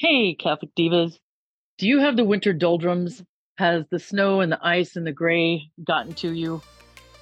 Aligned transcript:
Hey, 0.00 0.32
Catholic 0.32 0.72
Divas. 0.76 1.18
Do 1.76 1.88
you 1.88 1.98
have 1.98 2.16
the 2.16 2.22
winter 2.22 2.52
doldrums? 2.52 3.20
Has 3.56 3.84
the 3.90 3.98
snow 3.98 4.40
and 4.40 4.52
the 4.52 4.64
ice 4.64 4.94
and 4.94 5.04
the 5.04 5.10
gray 5.10 5.72
gotten 5.82 6.12
to 6.14 6.30
you? 6.30 6.62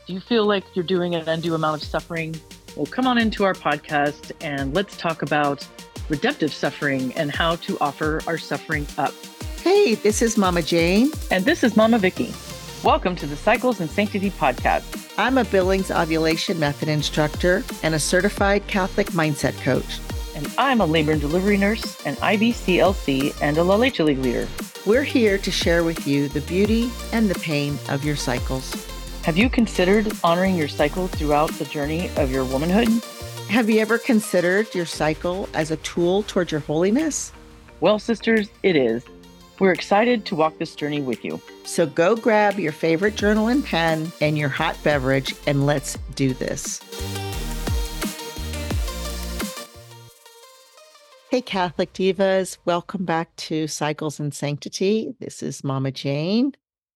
Do 0.07 0.13
you 0.13 0.21
feel 0.21 0.45
like 0.45 0.63
you're 0.75 0.85
doing 0.85 1.15
an 1.15 1.27
undue 1.27 1.55
amount 1.55 1.81
of 1.81 1.89
suffering? 1.89 2.39
Well, 2.77 2.85
come 2.85 3.07
on 3.07 3.17
into 3.17 3.45
our 3.45 3.55
podcast 3.55 4.31
and 4.43 4.75
let's 4.75 4.95
talk 4.99 5.23
about 5.23 5.67
redemptive 6.11 6.53
suffering 6.53 7.15
and 7.15 7.31
how 7.31 7.57
to 7.57 7.79
offer 7.81 8.21
our 8.27 8.37
suffering 8.37 8.87
up. 8.99 9.15
Hey, 9.63 9.95
this 9.95 10.21
is 10.21 10.37
Mama 10.37 10.61
Jane. 10.61 11.11
And 11.31 11.47
this 11.47 11.65
is 11.65 11.79
Mama 11.79 11.97
Vicki. 11.97 12.35
Welcome 12.85 13.17
to 13.17 13.27
the 13.27 13.37
Cycles 13.37 13.81
and 13.81 13.89
Sanctity 13.89 14.29
podcast. 14.33 15.15
I'm 15.17 15.39
a 15.39 15.45
Billings 15.47 15.91
ovulation 15.91 16.61
method 16.61 16.91
instructor 16.91 17.65
and 17.83 17.95
a 17.95 17.99
certified 17.99 18.67
Catholic 18.67 19.07
mindset 19.13 19.59
coach 19.63 19.99
and 20.37 20.53
I'm 20.59 20.83
a 20.83 20.87
labor 20.87 21.13
and 21.13 21.21
delivery 21.21 21.57
nurse, 21.57 21.99
an 22.05 22.15
IBCLC, 22.17 23.35
and 23.41 23.57
a 23.57 23.65
La 23.65 23.75
Leche 23.75 24.01
League 24.01 24.19
leader. 24.19 24.47
We're 24.85 25.03
here 25.03 25.39
to 25.39 25.51
share 25.51 25.83
with 25.83 26.07
you 26.07 26.29
the 26.29 26.43
beauty 26.43 26.91
and 27.13 27.29
the 27.29 27.41
pain 27.41 27.79
of 27.89 28.05
your 28.05 28.17
cycles. 28.17 28.87
Have 29.23 29.39
you 29.39 29.49
considered 29.49 30.13
honoring 30.23 30.55
your 30.55 30.69
cycle 30.69 31.09
throughout 31.09 31.51
the 31.53 31.65
journey 31.65 32.11
of 32.17 32.31
your 32.31 32.45
womanhood? 32.45 32.89
Have 33.49 33.71
you 33.71 33.81
ever 33.81 33.99
considered 33.99 34.73
your 34.75 34.87
cycle 34.87 35.49
as 35.55 35.71
a 35.71 35.77
tool 35.79 36.23
towards 36.25 36.53
your 36.53 36.61
holiness? 36.61 37.33
Well, 37.81 37.99
sisters, 37.99 38.49
it 38.63 38.77
is. 38.77 39.05
We're 39.59 39.73
excited 39.73 40.27
to 40.27 40.37
walk 40.37 40.59
this 40.59 40.75
journey 40.75 41.01
with 41.01 41.25
you. 41.25 41.41
So 41.65 41.87
go 41.87 42.15
grab 42.15 42.61
your 42.61 42.73
favorite 42.73 43.17
journal 43.17 43.49
and 43.49 43.65
pen 43.65 44.13
and 44.21 44.37
your 44.37 44.51
hot 44.51 44.77
beverage, 44.85 45.35
and 45.47 45.65
let's 45.65 45.97
do 46.15 46.35
this. 46.35 46.81
Hey, 51.37 51.43
Catholic 51.43 51.93
Divas. 51.93 52.57
Welcome 52.65 53.05
back 53.05 53.37
to 53.37 53.67
Cycles 53.67 54.19
and 54.19 54.33
Sanctity. 54.33 55.13
This 55.21 55.43
is 55.43 55.63
Mama 55.63 55.91
Jane. 55.91 56.53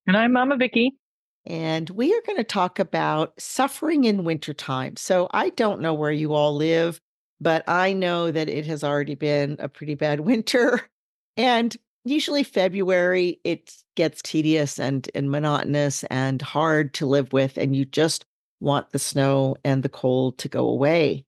And 0.07 0.17
I'm 0.17 0.33
Mama 0.33 0.57
Vicki. 0.57 0.97
And 1.45 1.91
we 1.91 2.15
are 2.15 2.23
going 2.25 2.39
to 2.39 2.45
talk 2.45 2.79
about 2.79 3.39
suffering 3.39 4.05
in 4.05 4.25
wintertime. 4.25 4.97
So 4.97 5.29
I 5.33 5.51
don't 5.51 5.83
know 5.83 5.93
where 5.93 6.11
you 6.11 6.33
all 6.33 6.57
live, 6.57 7.03
but 7.39 7.69
I 7.69 7.93
know 7.93 8.31
that 8.31 8.49
it 8.49 8.65
has 8.65 8.83
already 8.83 9.15
been 9.15 9.57
a 9.59 9.69
pretty 9.69 9.95
bad 9.95 10.21
winter. 10.21 10.89
And 11.37 11.77
usually 12.07 12.43
February, 12.43 13.41
it 13.45 13.75
gets 13.95 14.23
tedious 14.23 14.81
and, 14.81 15.07
and 15.15 15.31
monotonous 15.31 16.03
and 16.05 16.41
hard 16.41 16.95
to 16.95 17.05
live 17.05 17.35
with. 17.35 17.59
And 17.59 17.77
you 17.77 17.85
just 17.85 18.25
want 18.59 18.89
the 18.93 18.99
snow 18.99 19.57
and 19.65 19.83
the 19.83 19.91
cold 19.91 20.39
to 20.39 20.49
go 20.49 20.67
away. 20.67 21.27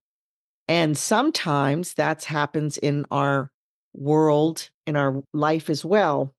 And 0.68 0.96
sometimes 0.96 1.94
that 1.94 2.24
happens 2.24 2.78
in 2.78 3.04
our 3.10 3.50
world, 3.94 4.70
in 4.86 4.96
our 4.96 5.22
life 5.32 5.68
as 5.68 5.84
well, 5.84 6.34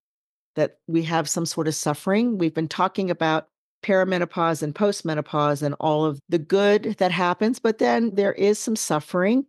that 0.56 0.78
we 0.88 1.04
have 1.04 1.30
some 1.30 1.46
sort 1.46 1.68
of 1.68 1.76
suffering. 1.76 2.38
We've 2.38 2.54
been 2.54 2.68
talking 2.68 3.10
about 3.10 3.48
perimenopause 3.84 4.64
and 4.64 4.74
postmenopause 4.74 5.62
and 5.62 5.76
all 5.80 6.06
of 6.06 6.20
the 6.30 6.40
good 6.40 6.96
that 7.00 7.12
happens, 7.12 7.60
but 7.60 7.80
then 7.80 8.16
there 8.16 8.34
is 8.34 8.58
some 8.58 8.76
suffering. 8.76 9.46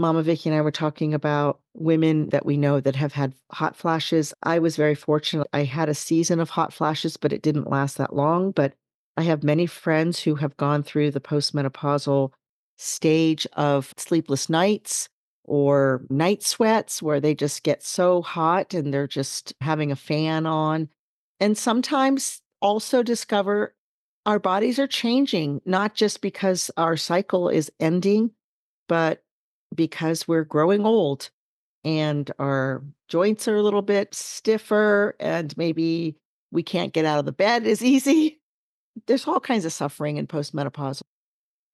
Mama 0.00 0.22
Vicki 0.22 0.48
and 0.48 0.58
I 0.58 0.62
were 0.62 0.70
talking 0.70 1.12
about 1.12 1.60
women 1.74 2.28
that 2.28 2.46
we 2.46 2.56
know 2.56 2.80
that 2.80 2.96
have 2.96 3.12
had 3.12 3.34
hot 3.50 3.76
flashes. 3.76 4.32
I 4.42 4.58
was 4.58 4.76
very 4.76 4.94
fortunate. 4.94 5.48
I 5.52 5.64
had 5.64 5.88
a 5.88 5.94
season 5.94 6.38
of 6.38 6.50
hot 6.50 6.72
flashes, 6.72 7.16
but 7.16 7.32
it 7.32 7.42
didn't 7.42 7.70
last 7.70 7.98
that 7.98 8.14
long. 8.14 8.52
But 8.52 8.74
I 9.16 9.22
have 9.22 9.42
many 9.42 9.66
friends 9.66 10.20
who 10.20 10.36
have 10.36 10.56
gone 10.56 10.84
through 10.84 11.10
the 11.10 11.20
postmenopausal 11.20 12.30
stage 12.78 13.46
of 13.54 13.92
sleepless 13.96 14.48
nights 14.48 15.08
or 15.44 16.02
night 16.08 16.42
sweats 16.42 17.02
where 17.02 17.20
they 17.20 17.34
just 17.34 17.62
get 17.62 17.82
so 17.82 18.22
hot 18.22 18.72
and 18.72 18.94
they're 18.94 19.08
just 19.08 19.52
having 19.60 19.90
a 19.90 19.96
fan 19.96 20.46
on. 20.46 20.88
And 21.40 21.56
sometimes 21.58 22.40
also 22.60 23.02
discover 23.02 23.74
our 24.26 24.38
bodies 24.38 24.78
are 24.78 24.86
changing, 24.86 25.60
not 25.64 25.94
just 25.94 26.20
because 26.20 26.70
our 26.76 26.96
cycle 26.96 27.48
is 27.48 27.72
ending, 27.80 28.30
but 28.88 29.22
because 29.74 30.28
we're 30.28 30.44
growing 30.44 30.84
old 30.84 31.30
and 31.84 32.30
our 32.38 32.82
joints 33.08 33.48
are 33.48 33.56
a 33.56 33.62
little 33.62 33.82
bit 33.82 34.14
stiffer 34.14 35.16
and 35.18 35.56
maybe 35.56 36.16
we 36.50 36.62
can't 36.62 36.92
get 36.92 37.04
out 37.04 37.18
of 37.18 37.24
the 37.24 37.32
bed 37.32 37.66
as 37.66 37.82
easy. 37.84 38.40
There's 39.06 39.26
all 39.26 39.40
kinds 39.40 39.64
of 39.64 39.72
suffering 39.72 40.16
in 40.16 40.26
postmenopausal 40.26 41.02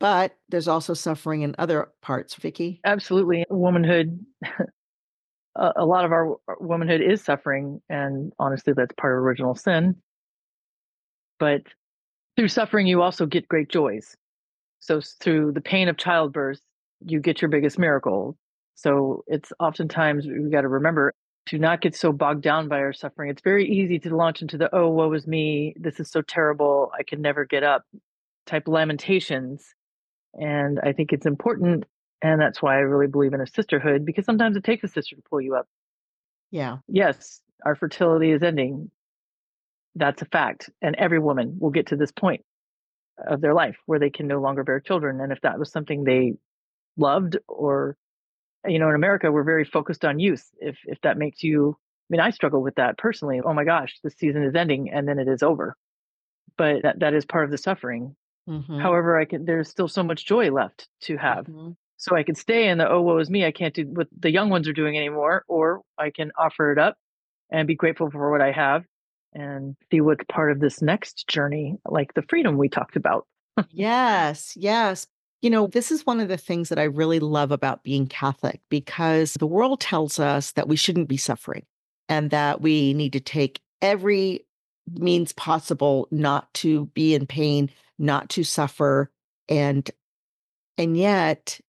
but 0.00 0.37
there's 0.49 0.69
also 0.69 0.94
suffering 0.94 1.43
in 1.43 1.55
other 1.59 1.88
parts, 2.03 2.34
Vicki. 2.34 2.81
Absolutely. 2.84 3.44
Womanhood, 3.49 4.25
a, 5.56 5.72
a 5.77 5.84
lot 5.84 6.05
of 6.05 6.12
our 6.12 6.37
womanhood 6.60 7.00
is 7.00 7.22
suffering. 7.22 7.81
And 7.88 8.32
honestly, 8.38 8.72
that's 8.77 8.94
part 8.99 9.12
of 9.15 9.22
original 9.22 9.55
sin. 9.55 9.97
But 11.38 11.62
through 12.37 12.49
suffering, 12.49 12.87
you 12.87 13.03
also 13.03 13.27
get 13.27 13.49
great 13.49 13.69
joys. 13.69 14.16
So 14.81 15.00
through 15.00 15.53
the 15.53 15.60
pain 15.60 15.88
of 15.88 15.97
childbirth, 15.97 16.61
you 17.05 17.21
get 17.21 17.41
your 17.41 17.49
biggest 17.49 17.78
miracle. 17.78 18.37
So 18.75 19.25
it's 19.26 19.53
oftentimes 19.61 20.26
we 20.26 20.50
got 20.50 20.62
to 20.62 20.69
remember 20.69 21.15
to 21.47 21.59
not 21.59 21.81
get 21.81 21.94
so 21.94 22.11
bogged 22.12 22.43
down 22.43 22.69
by 22.69 22.78
our 22.78 22.93
suffering. 22.93 23.31
It's 23.31 23.43
very 23.43 23.69
easy 23.69 23.99
to 24.00 24.16
launch 24.16 24.43
into 24.43 24.56
the, 24.56 24.75
oh, 24.75 24.88
woe 24.88 25.12
is 25.12 25.26
me. 25.26 25.75
This 25.78 26.00
is 26.00 26.11
so 26.11 26.22
terrible. 26.22 26.91
I 26.99 27.03
can 27.03 27.21
never 27.21 27.44
get 27.44 27.62
up 27.62 27.84
type 28.47 28.66
lamentations 28.66 29.75
and 30.39 30.81
I 30.83 30.93
think 30.93 31.12
it's 31.12 31.27
important. 31.27 31.84
And 32.22 32.41
that's 32.41 32.62
why 32.62 32.77
I 32.77 32.81
really 32.81 33.06
believe 33.06 33.34
in 33.34 33.41
a 33.41 33.47
sisterhood 33.47 34.06
because 34.06 34.25
sometimes 34.25 34.56
it 34.56 34.65
takes 34.65 34.84
a 34.84 34.89
sister 34.89 35.17
to 35.17 35.22
pull 35.28 35.41
you 35.41 35.56
up. 35.56 35.67
Yeah. 36.50 36.78
Yes, 36.89 37.41
our 37.65 37.75
fertility 37.75 38.31
is 38.31 38.43
ending. 38.43 38.91
That's 39.94 40.23
a 40.23 40.27
fact. 40.27 40.71
And 40.81 40.97
every 40.97 41.19
woman 41.19 41.59
will 41.61 41.71
get 41.71 41.89
to 41.89 41.97
this 41.97 42.12
point 42.12 42.44
of 43.19 43.41
their 43.41 43.55
life 43.55 43.77
where 43.87 43.99
they 43.99 44.11
can 44.11 44.27
no 44.27 44.41
longer 44.41 44.65
bear 44.65 44.81
children. 44.81 45.21
And 45.21 45.33
if 45.33 45.41
that 45.43 45.59
was 45.59 45.71
something 45.71 46.05
they 46.05 46.34
loved 46.97 47.37
or 47.49 47.97
you 48.67 48.78
know 48.78 48.89
in 48.89 48.94
america 48.94 49.31
we're 49.31 49.43
very 49.43 49.65
focused 49.65 50.05
on 50.05 50.19
youth 50.19 50.49
if 50.61 50.78
if 50.84 51.00
that 51.03 51.19
makes 51.19 51.43
you 51.43 51.77
i 51.78 52.09
mean 52.09 52.21
i 52.21 52.31
struggle 52.31 52.62
with 52.62 52.75
that 52.77 52.97
personally 52.99 53.41
oh 53.44 53.53
my 53.53 53.65
gosh 53.65 53.99
the 54.03 54.11
season 54.11 54.44
is 54.44 54.55
ending 54.55 54.91
and 54.91 55.09
then 55.09 55.19
it 55.19 55.28
is 55.28 55.43
over 55.43 55.77
but 56.56 56.83
that, 56.83 57.00
that 57.00 57.15
is 57.15 57.25
part 57.25 57.44
of 57.44 57.50
the 57.50 57.59
suffering 57.59 58.15
Mm-hmm. 58.49 58.78
However, 58.78 59.19
I 59.19 59.25
can 59.25 59.44
there's 59.44 59.69
still 59.69 59.88
so 59.88 60.03
much 60.03 60.27
joy 60.27 60.50
left 60.50 60.88
to 61.03 61.16
have. 61.16 61.47
Mm-hmm. 61.47 61.71
So 61.97 62.16
I 62.16 62.22
can 62.22 62.34
stay 62.34 62.69
in 62.69 62.78
the 62.78 62.88
oh 62.88 63.00
woe 63.00 63.19
is 63.19 63.31
me, 63.31 63.44
I 63.44 63.53
can't 63.53 63.75
do 63.75 63.87
what 63.87 64.09
the 64.19 64.31
young 64.31 64.50
ones 64.50 64.69
are 64.69 64.72
doing 64.72 64.97
anymore, 64.97 65.44
or 65.49 65.82
I 65.97 66.10
can 66.10 66.32
offer 66.38 66.72
it 66.72 66.78
up 66.78 66.97
and 67.50 67.66
be 67.66 67.75
grateful 67.75 68.10
for 68.10 68.31
what 68.31 68.43
I 68.43 68.53
have 68.53 68.84
and 69.32 69.77
see 69.91 70.00
what's 70.00 70.25
part 70.28 70.53
of 70.53 70.60
this 70.60 70.82
next 70.82 71.27
journey, 71.28 71.77
like 71.88 72.15
the 72.15 72.22
freedom 72.22 72.56
we 72.56 72.69
talked 72.69 72.97
about. 72.97 73.27
yes, 73.71 74.56
yes. 74.56 75.06
You 75.43 75.50
know, 75.50 75.66
this 75.66 75.91
is 75.91 76.06
one 76.06 76.21
of 76.21 76.28
the 76.28 76.38
things 76.38 76.69
that 76.71 76.78
I 76.78 76.84
really 76.84 77.21
love 77.21 77.50
about 77.50 77.82
being 77.82 78.06
Catholic 78.06 78.61
because 78.71 79.34
the 79.34 79.47
world 79.47 79.81
tells 79.81 80.19
us 80.19 80.53
that 80.53 80.69
we 80.69 80.76
shouldn't 80.76 81.09
be 81.09 81.16
suffering 81.16 81.65
and 82.09 82.31
that 82.31 82.61
we 82.61 82.94
need 82.94 83.12
to 83.12 83.21
take 83.21 83.61
every 83.82 84.47
means 84.93 85.32
possible 85.32 86.09
not 86.11 86.53
to 86.55 86.87
be 86.87 87.15
in 87.15 87.26
pain 87.26 87.71
not 87.99 88.28
to 88.31 88.44
suffer 88.44 89.10
and 89.49 89.91
and 90.77 90.97
yet 90.97 91.60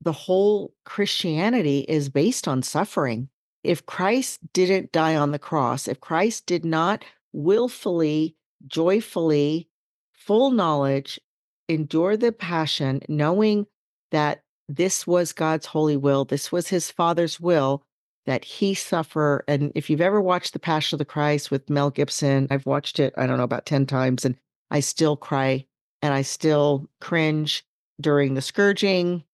the 0.00 0.12
whole 0.12 0.74
Christianity 0.84 1.84
is 1.88 2.08
based 2.08 2.48
on 2.48 2.62
suffering. 2.62 3.28
If 3.62 3.84
Christ 3.86 4.40
didn't 4.52 4.92
die 4.92 5.14
on 5.14 5.30
the 5.30 5.38
cross, 5.38 5.86
if 5.86 6.00
Christ 6.00 6.46
did 6.46 6.64
not 6.64 7.04
willfully, 7.32 8.34
joyfully, 8.66 9.68
full 10.12 10.50
knowledge, 10.50 11.20
endure 11.68 12.16
the 12.16 12.32
passion, 12.32 13.02
knowing 13.08 13.66
that 14.10 14.42
this 14.68 15.06
was 15.06 15.32
God's 15.32 15.66
holy 15.66 15.96
will, 15.96 16.24
this 16.24 16.50
was 16.50 16.68
his 16.68 16.90
Father's 16.90 17.38
will, 17.38 17.82
that 18.26 18.44
he 18.44 18.74
suffer. 18.74 19.44
And 19.46 19.72
if 19.74 19.90
you've 19.90 20.00
ever 20.00 20.20
watched 20.20 20.52
The 20.52 20.58
Passion 20.58 20.96
of 20.96 20.98
the 20.98 21.04
Christ 21.04 21.50
with 21.50 21.68
Mel 21.68 21.90
Gibson, 21.90 22.46
I've 22.50 22.66
watched 22.66 22.98
it, 22.98 23.12
I 23.16 23.26
don't 23.26 23.38
know, 23.38 23.44
about 23.44 23.66
10 23.66 23.86
times, 23.86 24.24
and 24.24 24.36
I 24.70 24.80
still 24.80 25.16
cry 25.16 25.66
and 26.02 26.14
I 26.14 26.22
still 26.22 26.88
cringe 27.00 27.64
during 28.00 28.34
the 28.34 28.42
scourging. 28.42 29.24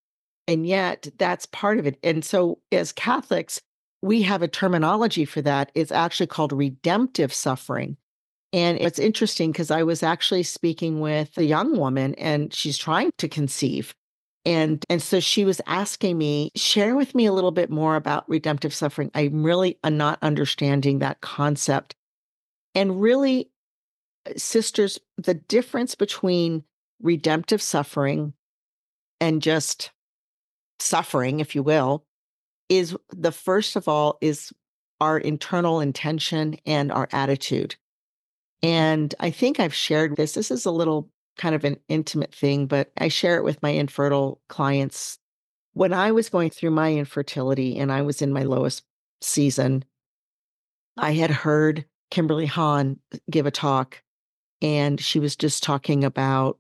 And 0.49 0.67
yet 0.67 1.09
that's 1.19 1.47
part 1.47 1.79
of 1.79 1.87
it. 1.87 1.99
And 2.03 2.25
so 2.25 2.59
as 2.73 2.93
Catholics, 2.93 3.61
we 4.03 4.23
have 4.23 4.43
a 4.43 4.49
terminology 4.49 5.25
for 5.25 5.43
that. 5.43 5.73
It's 5.75 5.93
actually 5.93 6.29
called 6.29 6.53
redemptive 6.53 7.33
suffering. 7.33 7.97
And 8.53 8.79
it's 8.81 8.99
interesting 8.99 9.53
because 9.53 9.71
I 9.71 9.83
was 9.83 10.03
actually 10.03 10.45
speaking 10.45 11.01
with 11.01 11.37
a 11.37 11.45
young 11.45 11.77
woman 11.77 12.15
and 12.15 12.55
she's 12.55 12.79
trying 12.79 13.11
to 13.19 13.29
conceive. 13.29 13.95
And, 14.45 14.85
and 14.89 15.03
so 15.03 15.19
she 15.19 15.45
was 15.45 15.61
asking 15.67 16.17
me, 16.17 16.53
share 16.55 16.95
with 16.95 17.17
me 17.17 17.27
a 17.27 17.33
little 17.33 17.51
bit 17.51 17.69
more 17.69 17.97
about 17.97 18.29
redemptive 18.29 18.73
suffering. 18.73 19.11
I'm 19.13 19.43
really 19.43 19.77
uh, 19.83 19.91
not 19.91 20.21
understanding 20.23 21.01
that 21.01 21.21
concept. 21.21 21.97
And 22.77 23.01
really, 23.01 23.51
sisters, 24.37 24.99
the 25.17 25.35
difference 25.35 25.95
between 25.95 26.65
redemptive 27.01 27.63
suffering 27.63 28.33
and 29.21 29.43
just 29.43 29.91
suffering, 30.79 31.41
if 31.41 31.55
you 31.55 31.63
will, 31.63 32.05
is 32.69 32.97
the 33.11 33.33
first 33.33 33.77
of 33.77 33.89
all, 33.89 34.19
is 34.21 34.53
our 35.01 35.19
internal 35.19 35.81
intention 35.81 36.57
and 36.67 36.91
our 36.91 37.09
attitude. 37.13 37.77
And 38.63 39.15
I 39.21 39.31
think 39.31 39.61
I've 39.61 39.75
shared 39.75 40.17
this. 40.17 40.33
This 40.33 40.51
is 40.51 40.65
a 40.65 40.71
little 40.71 41.11
kind 41.37 41.55
of 41.55 41.65
an 41.65 41.77
intimate 41.89 42.35
thing, 42.35 42.67
but 42.67 42.91
I 42.99 43.09
share 43.09 43.37
it 43.37 43.45
with 43.45 43.63
my 43.63 43.71
infertile 43.71 44.41
clients. 44.49 45.19
When 45.75 45.93
I 45.93 46.13
was 46.13 46.31
going 46.31 46.51
through 46.51 46.71
my 46.71 46.95
infertility 46.95 47.79
and 47.79 47.93
I 47.93 48.03
was 48.03 48.23
in 48.23 48.33
my 48.33 48.43
lowest 48.43 48.83
season, 49.21 49.85
I 50.97 51.13
had 51.13 51.31
heard 51.31 51.85
Kimberly 52.11 52.47
Hahn 52.47 52.99
give 53.31 53.45
a 53.45 53.51
talk, 53.51 54.03
and 54.63 55.01
she 55.01 55.19
was 55.19 55.37
just 55.37 55.63
talking 55.63 56.05
about 56.05 56.59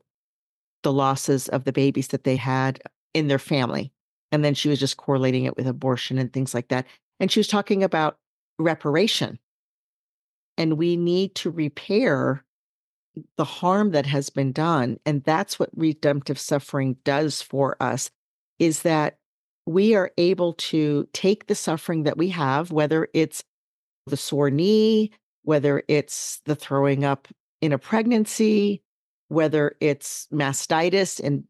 the 0.82 0.92
losses 0.92 1.48
of 1.48 1.64
the 1.64 1.72
babies 1.72 2.08
that 2.08 2.24
they 2.24 2.36
had 2.36 2.80
in 3.14 3.28
their 3.28 3.38
family. 3.38 3.92
And 4.32 4.44
then 4.44 4.54
she 4.54 4.68
was 4.68 4.78
just 4.78 4.96
correlating 4.96 5.44
it 5.44 5.56
with 5.56 5.66
abortion 5.66 6.18
and 6.18 6.32
things 6.32 6.54
like 6.54 6.68
that. 6.68 6.86
And 7.20 7.30
she 7.30 7.40
was 7.40 7.48
talking 7.48 7.82
about 7.82 8.18
reparation. 8.58 9.38
And 10.58 10.78
we 10.78 10.96
need 10.96 11.34
to 11.36 11.50
repair 11.50 12.44
the 13.36 13.44
harm 13.44 13.92
that 13.92 14.06
has 14.06 14.30
been 14.30 14.52
done. 14.52 14.98
And 15.06 15.22
that's 15.24 15.58
what 15.58 15.70
redemptive 15.74 16.38
suffering 16.38 16.96
does 17.04 17.40
for 17.40 17.80
us 17.82 18.10
is 18.58 18.82
that 18.82 19.18
we 19.66 19.94
are 19.94 20.12
able 20.16 20.52
to 20.54 21.08
take 21.12 21.46
the 21.46 21.54
suffering 21.54 22.04
that 22.04 22.16
we 22.16 22.28
have, 22.28 22.70
whether 22.70 23.08
it's 23.12 23.42
the 24.06 24.16
sore 24.16 24.50
knee, 24.50 25.10
whether 25.42 25.82
it's 25.88 26.40
the 26.44 26.54
throwing 26.54 27.04
up 27.04 27.28
in 27.60 27.72
a 27.72 27.78
pregnancy, 27.78 28.82
whether 29.28 29.76
it's 29.80 30.28
mastitis 30.32 31.20
in, 31.20 31.44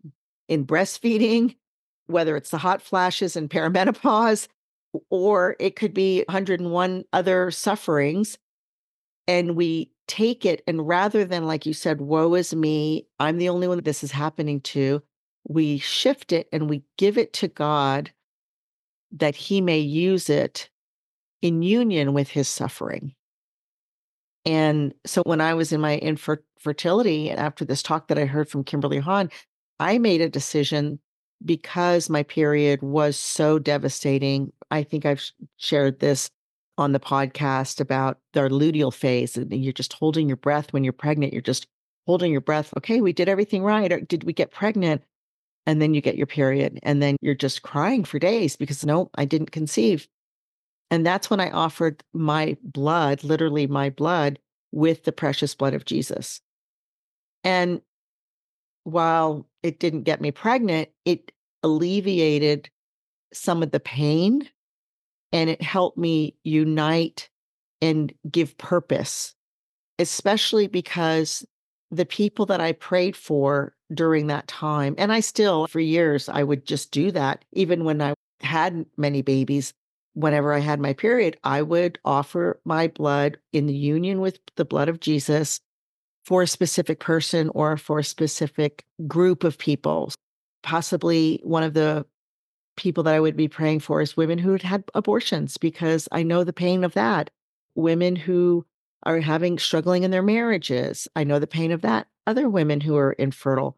in 0.49 0.67
breastfeeding, 0.67 1.57
whether 2.07 2.37
it's 2.37 2.51
the 2.51 2.59
hot 2.59 2.81
flashes 2.81 3.37
and 3.37 3.51
perimenopause, 3.51 4.49
or 5.11 5.57
it 5.59 5.77
could 5.77 5.93
be 5.93 6.25
101 6.29 7.05
other 7.13 7.51
sufferings. 7.51 8.39
And 9.29 9.57
we 9.57 9.91
take 10.07 10.47
it, 10.47 10.63
and 10.69 10.87
rather 10.87 11.25
than, 11.25 11.47
like 11.47 11.67
you 11.67 11.73
said, 11.73 12.01
woe 12.01 12.35
is 12.35 12.55
me, 12.55 13.09
I'm 13.19 13.39
the 13.39 13.49
only 13.49 13.67
one 13.67 13.83
this 13.83 14.05
is 14.05 14.13
happening 14.13 14.61
to, 14.61 15.03
we 15.49 15.79
shift 15.79 16.33
it 16.33 16.49
and 16.53 16.71
we 16.71 16.85
give 16.97 17.19
it 17.19 17.33
to 17.35 17.49
God 17.49 18.13
that 19.11 19.35
He 19.35 19.61
may 19.61 19.81
use 19.81 20.31
it 20.31 20.71
in 21.43 21.63
union 21.63 22.13
with 22.13 22.29
His 22.29 22.47
suffering. 22.47 23.16
And 24.47 24.95
so 25.05 25.23
when 25.25 25.41
I 25.41 25.55
was 25.55 25.73
in 25.73 25.81
my 25.81 25.99
infertility, 25.99 27.29
and 27.29 27.41
after 27.41 27.65
this 27.65 27.83
talk 27.83 28.07
that 28.09 28.19
I 28.19 28.27
heard 28.27 28.49
from 28.49 28.63
Kimberly 28.63 29.01
Hahn, 29.01 29.29
I 29.81 29.99
made 29.99 30.21
a 30.21 30.29
decision 30.29 31.01
because 31.45 32.09
my 32.09 32.23
period 32.23 32.81
was 32.81 33.19
so 33.19 33.59
devastating. 33.59 34.53
I 34.71 34.85
think 34.85 35.05
I've 35.05 35.23
shared 35.57 35.99
this 35.99 36.31
on 36.79 36.93
the 36.93 37.01
podcast 37.01 37.81
about 37.81 38.19
the 38.33 38.41
luteal 38.41 38.95
phase. 38.95 39.37
And 39.37 39.53
you're 39.53 39.73
just 39.73 39.95
holding 39.95 40.29
your 40.29 40.37
breath 40.37 40.73
when 40.73 40.85
you're 40.85 40.93
pregnant. 40.93 41.33
You're 41.33 41.43
just 41.43 41.67
holding 42.07 42.31
your 42.31 42.41
breath. 42.41 42.73
Okay, 42.77 43.01
we 43.01 43.13
did 43.13 43.29
everything 43.29 43.63
right. 43.63 43.93
Or 43.93 44.01
did 44.01 44.25
we 44.25 44.33
get 44.33 44.53
pregnant? 44.53 45.03
And 45.67 45.83
then 45.83 45.93
you 45.93 46.01
get 46.01 46.17
your 46.17 46.27
period. 46.27 46.79
And 46.85 47.03
then 47.03 47.17
you're 47.21 47.35
just 47.35 47.63
crying 47.63 48.05
for 48.05 48.21
days 48.21 48.57
because 48.57 48.87
no, 48.87 49.11
I 49.17 49.25
didn't 49.25 49.51
conceive. 49.51 50.07
And 50.91 51.05
that's 51.05 51.29
when 51.29 51.41
I 51.41 51.51
offered 51.51 52.03
my 52.13 52.57
blood, 52.63 53.25
literally 53.25 53.67
my 53.67 53.91
blood, 53.91 54.39
with 54.73 55.05
the 55.05 55.13
precious 55.13 55.55
blood 55.55 55.75
of 55.75 55.85
Jesus. 55.85 56.41
And 57.43 57.81
while 58.85 59.49
it 59.63 59.81
didn't 59.81 60.03
get 60.03 60.21
me 60.21 60.31
pregnant, 60.31 60.91
it 61.05 61.33
alleviated 61.63 62.71
some 63.33 63.63
of 63.63 63.73
the 63.73 63.81
pain 63.81 64.49
and 65.33 65.51
it 65.51 65.61
helped 65.61 65.99
me 65.99 66.37
unite 66.45 67.29
and 67.83 68.13
give 68.31 68.57
purpose, 68.59 69.35
especially 69.99 70.69
because 70.69 71.45
the 71.91 72.07
people 72.07 72.47
that 72.47 72.61
I 72.61 72.73
prayed 72.73 73.17
for 73.17 73.75
during 73.93 74.29
that 74.29 74.49
time, 74.49 74.95
and 74.99 75.13
I 75.13 75.21
still, 75.21 75.67
for 75.67 75.81
years, 75.81 76.29
I 76.29 76.43
would 76.43 76.67
just 76.67 76.91
do 76.91 77.11
that. 77.13 77.45
Even 77.53 77.85
when 77.85 78.01
I 78.01 78.15
had 78.41 78.87
many 78.97 79.23
babies, 79.23 79.73
whenever 80.17 80.55
I 80.55 80.61
had 80.61 80.81
my 80.81 80.95
period, 80.95 81.37
I 81.45 81.61
would 81.61 81.99
offer 82.03 82.59
my 82.65 82.89
blood 82.89 83.37
in 83.53 83.67
the 83.67 83.75
union 83.75 84.21
with 84.21 84.39
the 84.57 84.65
blood 84.65 84.89
of 84.89 84.99
Jesus 84.99 85.61
for 86.25 86.43
a 86.43 86.47
specific 86.47 87.01
person 87.01 87.51
or 87.51 87.77
for 87.77 87.99
a 87.99 88.05
specific 88.05 88.87
group 89.07 89.45
of 89.45 89.59
people. 89.59 90.11
Possibly 90.63 91.41
one 91.45 91.63
of 91.63 91.75
the 91.75 92.07
people 92.79 93.05
that 93.05 93.15
I 93.15 93.21
would 93.21 93.37
be 93.37 93.47
praying 93.47 93.81
for 93.81 94.01
is 94.01 94.17
women 94.17 94.39
who 94.39 94.53
had 94.53 94.63
had 94.63 94.85
abortions 94.95 95.59
because 95.59 96.09
I 96.11 96.23
know 96.23 96.45
the 96.45 96.53
pain 96.53 96.83
of 96.83 96.95
that. 96.95 97.31
Women 97.75 98.17
who 98.17 98.65
are 99.03 99.21
having 99.21 99.59
struggling 99.59 100.03
in 100.03 100.11
their 100.11 100.23
marriages. 100.23 101.07
I 101.15 101.25
know 101.25 101.39
the 101.39 101.47
pain 101.47 101.73
of 101.73 101.83
that. 101.83 102.07
Other 102.27 102.49
women 102.49 102.81
who 102.81 102.97
are 102.97 103.13
infertile. 103.13 103.77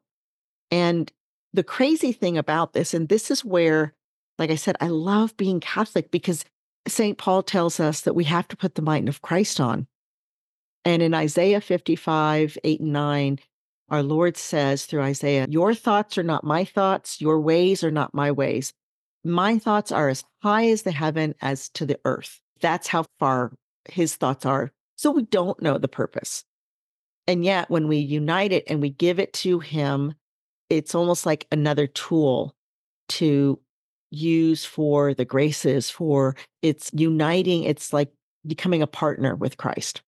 And 0.70 1.12
the 1.52 1.64
crazy 1.64 2.12
thing 2.12 2.38
about 2.38 2.74
this, 2.74 2.94
and 2.94 3.08
this 3.08 3.28
is 3.28 3.44
where, 3.44 3.92
like 4.38 4.50
I 4.50 4.56
said, 4.56 4.76
I 4.80 4.88
love 4.88 5.36
being 5.36 5.60
Catholic 5.60 6.10
because 6.10 6.44
St. 6.86 7.18
Paul 7.18 7.42
tells 7.42 7.80
us 7.80 8.02
that 8.02 8.14
we 8.14 8.24
have 8.24 8.48
to 8.48 8.56
put 8.56 8.74
the 8.74 8.82
mind 8.82 9.08
of 9.08 9.22
Christ 9.22 9.60
on. 9.60 9.86
And 10.84 11.02
in 11.02 11.12
Isaiah 11.12 11.60
55, 11.60 12.56
8 12.62 12.80
and 12.80 12.92
9, 12.92 13.38
our 13.90 14.02
Lord 14.02 14.36
says 14.36 14.86
through 14.86 15.02
Isaiah, 15.02 15.46
Your 15.48 15.74
thoughts 15.74 16.18
are 16.18 16.22
not 16.22 16.44
my 16.44 16.64
thoughts, 16.64 17.20
your 17.20 17.40
ways 17.40 17.82
are 17.82 17.90
not 17.90 18.14
my 18.14 18.30
ways. 18.30 18.72
My 19.24 19.58
thoughts 19.58 19.90
are 19.90 20.08
as 20.08 20.24
high 20.42 20.68
as 20.68 20.82
the 20.82 20.92
heaven 20.92 21.34
as 21.40 21.68
to 21.70 21.84
the 21.84 21.98
earth. 22.04 22.40
That's 22.60 22.86
how 22.86 23.04
far 23.18 23.52
his 23.88 24.16
thoughts 24.16 24.46
are. 24.46 24.72
So 24.96 25.10
we 25.10 25.22
don't 25.22 25.60
know 25.60 25.78
the 25.78 25.88
purpose. 25.88 26.44
And 27.26 27.44
yet, 27.44 27.68
when 27.68 27.88
we 27.88 27.98
unite 27.98 28.52
it 28.52 28.64
and 28.68 28.80
we 28.80 28.90
give 28.90 29.18
it 29.18 29.32
to 29.34 29.58
him, 29.58 30.14
it's 30.70 30.94
almost 30.94 31.26
like 31.26 31.46
another 31.52 31.86
tool 31.86 32.54
to 33.10 33.60
use 34.10 34.64
for 34.64 35.14
the 35.14 35.24
graces, 35.24 35.90
for 35.90 36.36
it's 36.62 36.90
uniting, 36.92 37.64
it's 37.64 37.92
like 37.92 38.10
becoming 38.46 38.82
a 38.82 38.86
partner 38.86 39.34
with 39.34 39.56
Christ. 39.56 40.02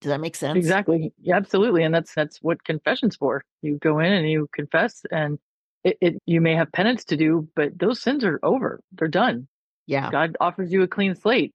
Does 0.00 0.10
that 0.10 0.20
make 0.20 0.36
sense? 0.36 0.56
Exactly. 0.56 1.12
Yeah, 1.20 1.36
absolutely. 1.36 1.82
And 1.82 1.94
that's 1.94 2.14
that's 2.14 2.38
what 2.38 2.64
confession's 2.64 3.16
for. 3.16 3.44
You 3.60 3.78
go 3.78 3.98
in 3.98 4.12
and 4.12 4.28
you 4.30 4.48
confess 4.52 5.02
and 5.10 5.38
it, 5.84 5.98
it 6.00 6.22
you 6.24 6.40
may 6.40 6.54
have 6.54 6.72
penance 6.72 7.04
to 7.06 7.16
do, 7.16 7.48
but 7.54 7.78
those 7.78 8.00
sins 8.00 8.24
are 8.24 8.40
over. 8.42 8.80
They're 8.92 9.08
done. 9.08 9.46
Yeah. 9.86 10.10
God 10.10 10.36
offers 10.40 10.72
you 10.72 10.82
a 10.82 10.88
clean 10.88 11.14
slate. 11.14 11.54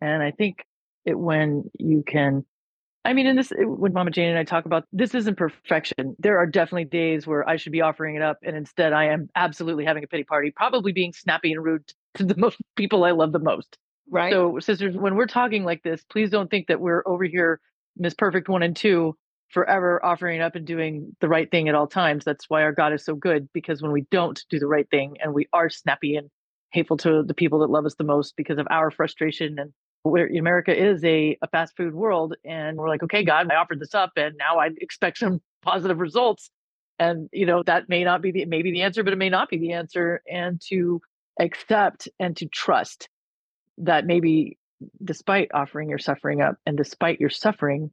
And 0.00 0.22
I 0.22 0.30
think 0.30 0.64
it 1.04 1.18
when 1.18 1.70
you 1.78 2.02
can 2.06 2.46
I 3.04 3.12
mean, 3.14 3.26
in 3.26 3.36
this, 3.36 3.50
eh, 3.52 3.64
when 3.64 3.92
Mama 3.92 4.10
Jane 4.10 4.28
and 4.28 4.38
I 4.38 4.44
talk 4.44 4.64
about 4.64 4.84
this 4.92 5.14
isn't 5.14 5.36
perfection. 5.36 6.14
There 6.18 6.38
are 6.38 6.46
definitely 6.46 6.84
days 6.84 7.26
where 7.26 7.48
I 7.48 7.56
should 7.56 7.72
be 7.72 7.80
offering 7.80 8.14
it 8.16 8.22
up, 8.22 8.38
and 8.44 8.56
instead 8.56 8.92
I 8.92 9.06
am 9.06 9.28
absolutely 9.34 9.84
having 9.84 10.04
a 10.04 10.06
pity 10.06 10.24
party, 10.24 10.52
probably 10.54 10.92
being 10.92 11.12
snappy 11.12 11.52
and 11.52 11.64
rude 11.64 11.84
to 12.14 12.24
the 12.24 12.36
most 12.38 12.58
people 12.76 13.04
I 13.04 13.10
love 13.10 13.32
the 13.32 13.38
most. 13.38 13.78
Right. 14.10 14.32
So, 14.32 14.58
sisters, 14.60 14.96
when 14.96 15.16
we're 15.16 15.26
talking 15.26 15.64
like 15.64 15.82
this, 15.82 16.04
please 16.10 16.30
don't 16.30 16.50
think 16.50 16.68
that 16.68 16.80
we're 16.80 17.02
over 17.06 17.24
here 17.24 17.60
Miss 17.96 18.14
Perfect 18.14 18.48
one 18.48 18.62
and 18.62 18.76
two 18.76 19.16
forever 19.50 20.04
offering 20.04 20.40
up 20.40 20.54
and 20.54 20.66
doing 20.66 21.14
the 21.20 21.28
right 21.28 21.50
thing 21.50 21.68
at 21.68 21.74
all 21.74 21.86
times. 21.86 22.24
That's 22.24 22.48
why 22.48 22.62
our 22.62 22.72
God 22.72 22.92
is 22.92 23.04
so 23.04 23.14
good 23.14 23.48
because 23.52 23.82
when 23.82 23.92
we 23.92 24.06
don't 24.10 24.42
do 24.48 24.58
the 24.58 24.66
right 24.66 24.88
thing 24.90 25.16
and 25.22 25.34
we 25.34 25.46
are 25.52 25.68
snappy 25.68 26.16
and 26.16 26.30
hateful 26.70 26.96
to 26.98 27.22
the 27.22 27.34
people 27.34 27.58
that 27.60 27.70
love 27.70 27.84
us 27.84 27.94
the 27.96 28.04
most 28.04 28.34
because 28.36 28.58
of 28.58 28.66
our 28.70 28.90
frustration 28.90 29.58
and 29.58 29.72
where 30.02 30.26
America 30.26 30.76
is 30.76 31.04
a, 31.04 31.36
a 31.42 31.48
fast 31.48 31.76
food 31.76 31.94
world 31.94 32.34
and 32.44 32.76
we're 32.76 32.88
like, 32.88 33.02
okay, 33.02 33.24
God, 33.24 33.50
I 33.50 33.56
offered 33.56 33.80
this 33.80 33.94
up 33.94 34.12
and 34.16 34.34
now 34.36 34.58
I 34.58 34.70
expect 34.78 35.18
some 35.18 35.40
positive 35.62 35.98
results. 35.98 36.50
And 36.98 37.28
you 37.32 37.46
know, 37.46 37.62
that 37.64 37.88
may 37.88 38.04
not 38.04 38.22
be 38.22 38.32
the 38.32 38.44
maybe 38.44 38.72
the 38.72 38.82
answer, 38.82 39.02
but 39.02 39.12
it 39.12 39.18
may 39.18 39.30
not 39.30 39.48
be 39.48 39.58
the 39.58 39.72
answer. 39.72 40.22
And 40.30 40.60
to 40.68 41.00
accept 41.40 42.08
and 42.18 42.36
to 42.36 42.46
trust 42.46 43.08
that 43.78 44.04
maybe 44.04 44.58
despite 45.02 45.50
offering 45.54 45.88
your 45.88 45.98
suffering 45.98 46.42
up 46.42 46.56
and 46.66 46.76
despite 46.76 47.20
your 47.20 47.30
suffering, 47.30 47.90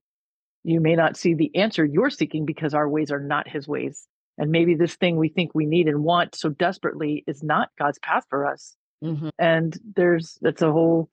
you 0.63 0.81
may 0.81 0.95
not 0.95 1.15
see 1.15 1.33
the 1.33 1.55
answer 1.55 1.85
you're 1.85 2.09
seeking 2.09 2.45
because 2.45 2.73
our 2.73 2.89
ways 2.89 3.11
are 3.11 3.21
not 3.21 3.47
his 3.47 3.67
ways. 3.67 4.07
And 4.37 4.51
maybe 4.51 4.75
this 4.75 4.95
thing 4.95 5.17
we 5.17 5.29
think 5.29 5.51
we 5.53 5.65
need 5.65 5.87
and 5.87 6.03
want 6.03 6.35
so 6.35 6.49
desperately 6.49 7.23
is 7.27 7.43
not 7.43 7.69
God's 7.77 7.99
path 7.99 8.25
for 8.29 8.45
us. 8.45 8.75
Mhm. 9.03 9.29
And 9.37 9.77
there's 9.95 10.37
that's 10.41 10.61
a 10.61 10.71
whole 10.71 11.09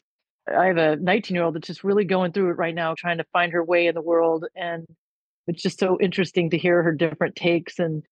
I 0.49 0.67
have 0.67 0.77
a 0.77 0.97
19 0.97 1.35
year 1.35 1.45
old 1.45 1.55
that's 1.55 1.67
just 1.67 1.85
really 1.85 2.05
going 2.05 2.33
through 2.33 2.51
it 2.51 2.55
right 2.59 2.75
now, 2.75 2.95
trying 2.97 3.19
to 3.19 3.25
find 3.33 3.53
her 3.53 3.65
way 3.65 3.87
in 3.87 3.95
the 3.95 4.03
world. 4.03 4.47
And 4.55 4.87
it's 5.47 5.63
just 5.63 5.79
so 5.79 5.99
interesting 6.01 6.51
to 6.51 6.59
hear 6.59 6.83
her 6.83 6.93
different 6.93 7.37
takes. 7.37 7.79
And 7.79 8.03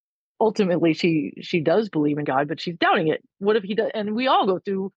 ultimately 0.41 0.95
she 0.95 1.33
she 1.41 1.61
does 1.61 1.88
believe 1.88 2.19
in 2.19 2.25
God, 2.25 2.49
but 2.49 2.61
she's 2.61 2.76
doubting 2.76 3.09
it. 3.09 3.23
What 3.38 3.57
if 3.57 3.62
he 3.64 3.75
does 3.75 3.91
and 3.95 4.14
we 4.14 4.26
all 4.26 4.47
go 4.47 4.59
through 4.59 4.93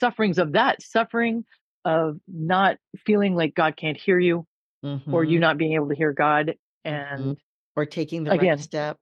sufferings 0.00 0.38
of 0.38 0.52
that, 0.52 0.82
suffering 0.82 1.44
of 1.84 2.18
not 2.28 2.76
feeling 3.06 3.34
like 3.36 3.54
God 3.54 3.76
can't 3.76 3.96
hear 3.96 4.18
you 4.18 4.46
or 5.12 5.24
you 5.24 5.38
Mhm. 5.38 5.40
not 5.40 5.58
being 5.58 5.74
able 5.74 5.88
to 5.88 5.94
hear 5.94 6.12
God. 6.12 6.48
Mhm. 6.48 6.56
And 6.84 7.36
Or 7.76 7.86
taking 7.86 8.24
the 8.24 8.30
right 8.32 8.60
step. 8.60 8.98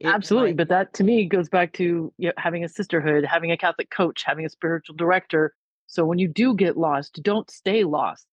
It 0.00 0.06
absolutely. 0.08 0.50
might 0.50 0.56
But 0.56 0.68
that 0.68 0.94
to 0.94 1.04
me 1.04 1.26
goes 1.26 1.48
back 1.48 1.72
to 1.74 2.12
you 2.18 2.28
know, 2.28 2.32
having 2.38 2.64
a 2.64 2.68
sisterhood, 2.68 3.24
having 3.24 3.52
a 3.52 3.56
Catholic 3.56 3.90
coach, 3.90 4.22
having 4.24 4.44
a 4.46 4.48
spiritual 4.50 4.96
director, 4.96 5.54
So 5.90 6.04
when 6.04 6.18
you 6.18 6.28
do 6.28 6.54
get 6.54 6.76
lost, 6.76 7.20
don't 7.20 7.50
stay 7.50 7.82
lost. 7.82 8.26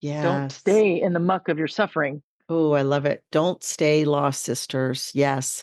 Yeah. 0.00 0.22
Don't 0.22 0.50
stay 0.50 1.00
in 1.00 1.12
the 1.12 1.20
muck 1.20 1.48
of 1.48 1.56
your 1.56 1.68
suffering. 1.68 2.20
Oh, 2.48 2.72
I 2.72 2.82
love 2.82 3.06
it. 3.06 3.22
Don't 3.30 3.62
stay 3.62 4.04
lost, 4.04 4.42
sisters. 4.42 5.12
Yes. 5.14 5.62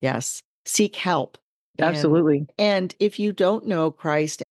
Yes. 0.00 0.40
Seek 0.64 0.94
help. 0.94 1.36
And- 1.78 1.88
Absolutely. 1.88 2.46
And 2.58 2.94
if 3.00 3.18
you 3.18 3.32
don't 3.32 3.66
know 3.66 3.90
Christ 3.90 4.44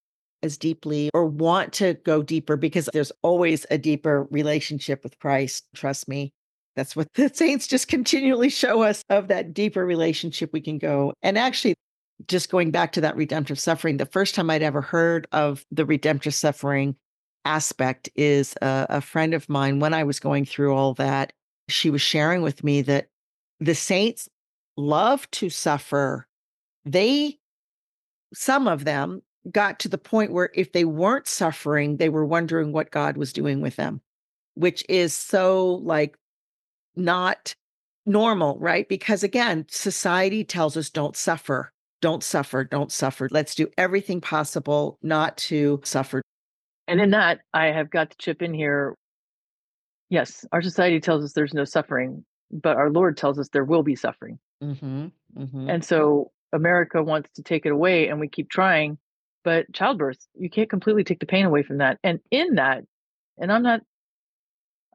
as 0.44 0.58
deeply 0.58 1.10
or 1.14 1.26
want 1.26 1.72
to 1.74 1.94
go 1.94 2.22
deeper, 2.22 2.58
because 2.58 2.90
there's 2.92 3.14
always 3.22 3.66
a 3.72 3.78
deeper 3.78 4.28
relationship 4.30 5.02
with 5.02 5.18
Christ, 5.20 5.64
trust 5.74 6.10
me. 6.10 6.34
That's 6.76 6.94
what 6.94 7.08
the 7.16 7.30
saints 7.34 7.68
just 7.68 7.88
continually 7.88 8.50
show 8.50 8.82
us 8.82 9.02
of 9.10 9.30
that 9.30 9.54
deeper 9.54 9.86
relationship 9.86 10.52
we 10.52 10.60
can 10.60 10.78
go. 10.78 11.14
And 11.22 11.38
actually, 11.38 11.76
just 12.28 12.50
going 12.50 12.72
back 12.72 12.92
to 12.94 13.02
that 13.02 13.16
redemptive 13.16 13.60
suffering, 13.60 13.98
the 13.98 14.06
first 14.06 14.36
time 14.36 14.50
I'd 14.50 14.64
ever 14.64 14.82
heard 14.82 15.28
of 15.32 15.66
the 15.72 15.86
redemptive 15.86 16.34
suffering 16.34 16.96
aspect 17.46 18.10
is 18.16 18.56
a, 18.62 18.86
a 18.90 19.02
friend 19.02 19.34
of 19.34 19.50
mine 19.50 19.80
when 19.80 19.94
I 19.94 20.04
was 20.04 20.20
going 20.20 20.46
through 20.46 20.74
all 20.74 20.94
that. 20.96 21.34
She 21.70 21.90
was 21.90 22.02
sharing 22.02 22.42
with 22.42 22.64
me 22.64 22.82
that 22.84 23.08
the 23.60 23.76
saints 23.76 24.30
love 24.78 25.30
to 25.32 25.50
suffer. 25.50 26.28
They, 26.86 27.40
some 28.34 28.68
of 28.68 28.86
them, 28.86 29.22
got 29.52 29.80
to 29.80 29.90
the 29.90 29.98
point 29.98 30.32
where 30.32 30.50
if 30.54 30.72
they 30.72 30.86
weren't 30.86 31.28
suffering, 31.28 31.98
they 31.98 32.10
were 32.10 32.26
wondering 32.26 32.72
what 32.72 32.92
God 32.92 33.18
was 33.18 33.34
doing 33.34 33.62
with 33.62 33.76
them, 33.76 34.02
which 34.56 34.86
is 34.88 35.14
so 35.14 35.82
like 35.84 36.18
not 36.96 37.56
normal, 38.06 38.58
right? 38.60 38.88
Because 38.88 39.24
again, 39.24 39.66
society 39.70 40.44
tells 40.44 40.78
us 40.78 40.90
don't 40.90 41.18
suffer, 41.18 41.73
don't 42.04 42.22
suffer, 42.22 42.66
don't 42.66 42.92
suffer. 42.92 43.30
Let's 43.32 43.56
do 43.56 43.70
everything 43.78 44.20
possible 44.20 45.00
not 45.02 45.38
to 45.38 45.80
suffer. 45.86 46.22
And 46.86 47.00
in 47.00 47.12
that, 47.12 47.40
I 47.54 47.68
have 47.68 47.90
got 47.90 48.10
to 48.10 48.18
chip 48.18 48.42
in 48.42 48.54
here. 48.54 48.98
Yes, 50.10 50.46
our 50.52 50.62
society 50.62 51.00
tells 51.00 51.24
us 51.24 51.32
there's 51.32 51.54
no 51.54 51.64
suffering, 51.64 52.26
but 52.52 52.76
our 52.76 52.90
Lord 52.90 53.16
tells 53.16 53.40
us 53.40 53.48
there 53.48 53.64
will 53.64 53.84
be 53.84 53.96
suffering. 53.96 54.38
Mm-hmm, 54.62 55.06
mm-hmm. 55.38 55.70
And 55.70 55.86
so 55.86 56.32
America 56.52 57.02
wants 57.02 57.30
to 57.36 57.42
take 57.42 57.66
it 57.66 57.72
away, 57.72 58.10
and 58.10 58.20
we 58.20 58.28
keep 58.28 58.50
trying. 58.50 58.98
But 59.46 59.72
childbirth, 59.72 60.28
you 60.38 60.50
can't 60.50 60.70
completely 60.70 61.06
take 61.06 61.22
the 61.22 61.26
pain 61.26 61.46
away 61.46 61.64
from 61.64 61.78
that. 61.78 62.00
And 62.04 62.20
in 62.32 62.56
that, 62.56 62.84
and 63.38 63.50
I'm 63.50 63.64
not, 63.64 63.80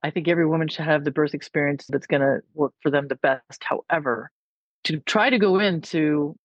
I 0.02 0.10
think 0.10 0.28
every 0.28 0.46
woman 0.46 0.68
should 0.68 0.84
have 0.84 1.04
the 1.04 1.10
birth 1.10 1.32
experience 1.32 1.86
that's 1.88 2.06
going 2.06 2.20
to 2.20 2.40
work 2.52 2.74
for 2.82 2.90
them 2.90 3.08
the 3.08 3.16
best. 3.16 3.62
However, 3.62 4.30
to 4.84 4.98
try 5.00 5.30
to 5.30 5.38
go 5.38 5.58
into 5.58 6.36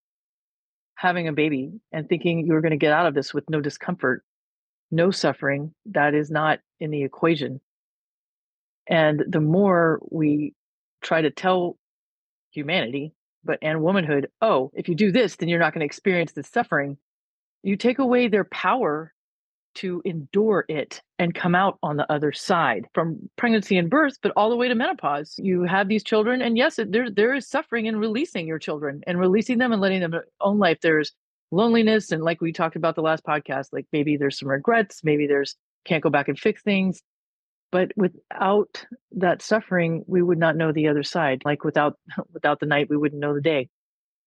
having 0.96 1.28
a 1.28 1.34
baby 1.34 1.72
and 1.92 2.08
thinking 2.08 2.46
you're 2.46 2.62
going 2.62 2.72
to 2.72 2.78
get 2.78 2.94
out 2.94 3.06
of 3.06 3.14
this 3.14 3.34
with 3.34 3.50
no 3.50 3.62
discomfort, 3.62 4.24
no 4.92 5.12
suffering, 5.12 5.74
that 5.88 6.14
is 6.14 6.30
not 6.30 6.60
in 6.80 6.92
the 6.92 7.04
equation. 7.04 7.60
And 8.88 9.24
the 9.28 9.40
more 9.40 10.00
we 10.12 10.54
try 11.02 11.22
to 11.22 11.32
tell 11.32 11.78
humanity, 12.52 13.14
but 13.44 13.60
and 13.62 13.82
womanhood, 13.82 14.30
oh, 14.42 14.72
if 14.74 14.88
you 14.88 14.96
do 14.96 15.12
this, 15.12 15.36
then 15.36 15.50
you're 15.50 15.60
not 15.60 15.74
going 15.74 15.82
to 15.82 15.86
experience 15.86 16.32
this 16.34 16.48
suffering. 16.48 16.98
You 17.64 17.76
take 17.76 18.00
away 18.00 18.28
their 18.28 18.44
power 18.46 19.14
to 19.76 20.02
endure 20.06 20.66
it 20.68 21.02
and 21.20 21.34
come 21.34 21.56
out 21.56 21.78
on 21.84 21.98
the 21.98 22.12
other 22.12 22.32
side 22.32 22.88
from 22.94 23.30
pregnancy 23.38 23.78
and 23.78 23.90
birth, 23.90 24.18
but 24.22 24.34
all 24.36 24.50
the 24.50 24.56
way 24.56 24.68
to 24.68 24.76
menopause. 24.76 25.36
You 25.38 25.64
have 25.64 25.88
these 25.88 26.04
children, 26.04 26.42
and 26.42 26.58
yes, 26.58 26.80
there 26.88 27.10
there 27.10 27.34
is 27.34 27.48
suffering 27.48 27.86
in 27.86 27.98
releasing 27.98 28.48
your 28.48 28.60
children 28.60 29.02
and 29.08 29.20
releasing 29.20 29.58
them 29.58 29.72
and 29.72 29.82
letting 29.82 30.02
them 30.02 30.14
own 30.42 30.60
life. 30.60 30.80
There's 30.82 31.12
loneliness, 31.52 32.12
and 32.12 32.24
like 32.24 32.42
we 32.42 32.52
talked 32.52 32.76
about 32.76 32.96
the 32.96 33.02
last 33.02 33.24
podcast, 33.24 33.68
like 33.72 33.86
maybe 33.92 34.18
there's 34.18 34.40
some 34.40 34.50
regrets, 34.50 35.02
maybe 35.04 35.28
there's 35.28 35.56
can't 35.86 36.04
go 36.04 36.10
back 36.10 36.28
and 36.28 36.40
fix 36.40 36.62
things. 36.62 37.02
But 37.72 37.92
without 37.96 38.86
that 39.14 39.42
suffering, 39.42 40.04
we 40.06 40.22
would 40.22 40.38
not 40.38 40.56
know 40.56 40.72
the 40.72 40.88
other 40.88 41.04
side. 41.04 41.42
Like 41.44 41.64
without 41.64 41.98
without 42.34 42.60
the 42.60 42.66
night, 42.66 42.90
we 42.90 42.98
wouldn't 42.98 43.22
know 43.22 43.34
the 43.34 43.42
day. 43.42 43.70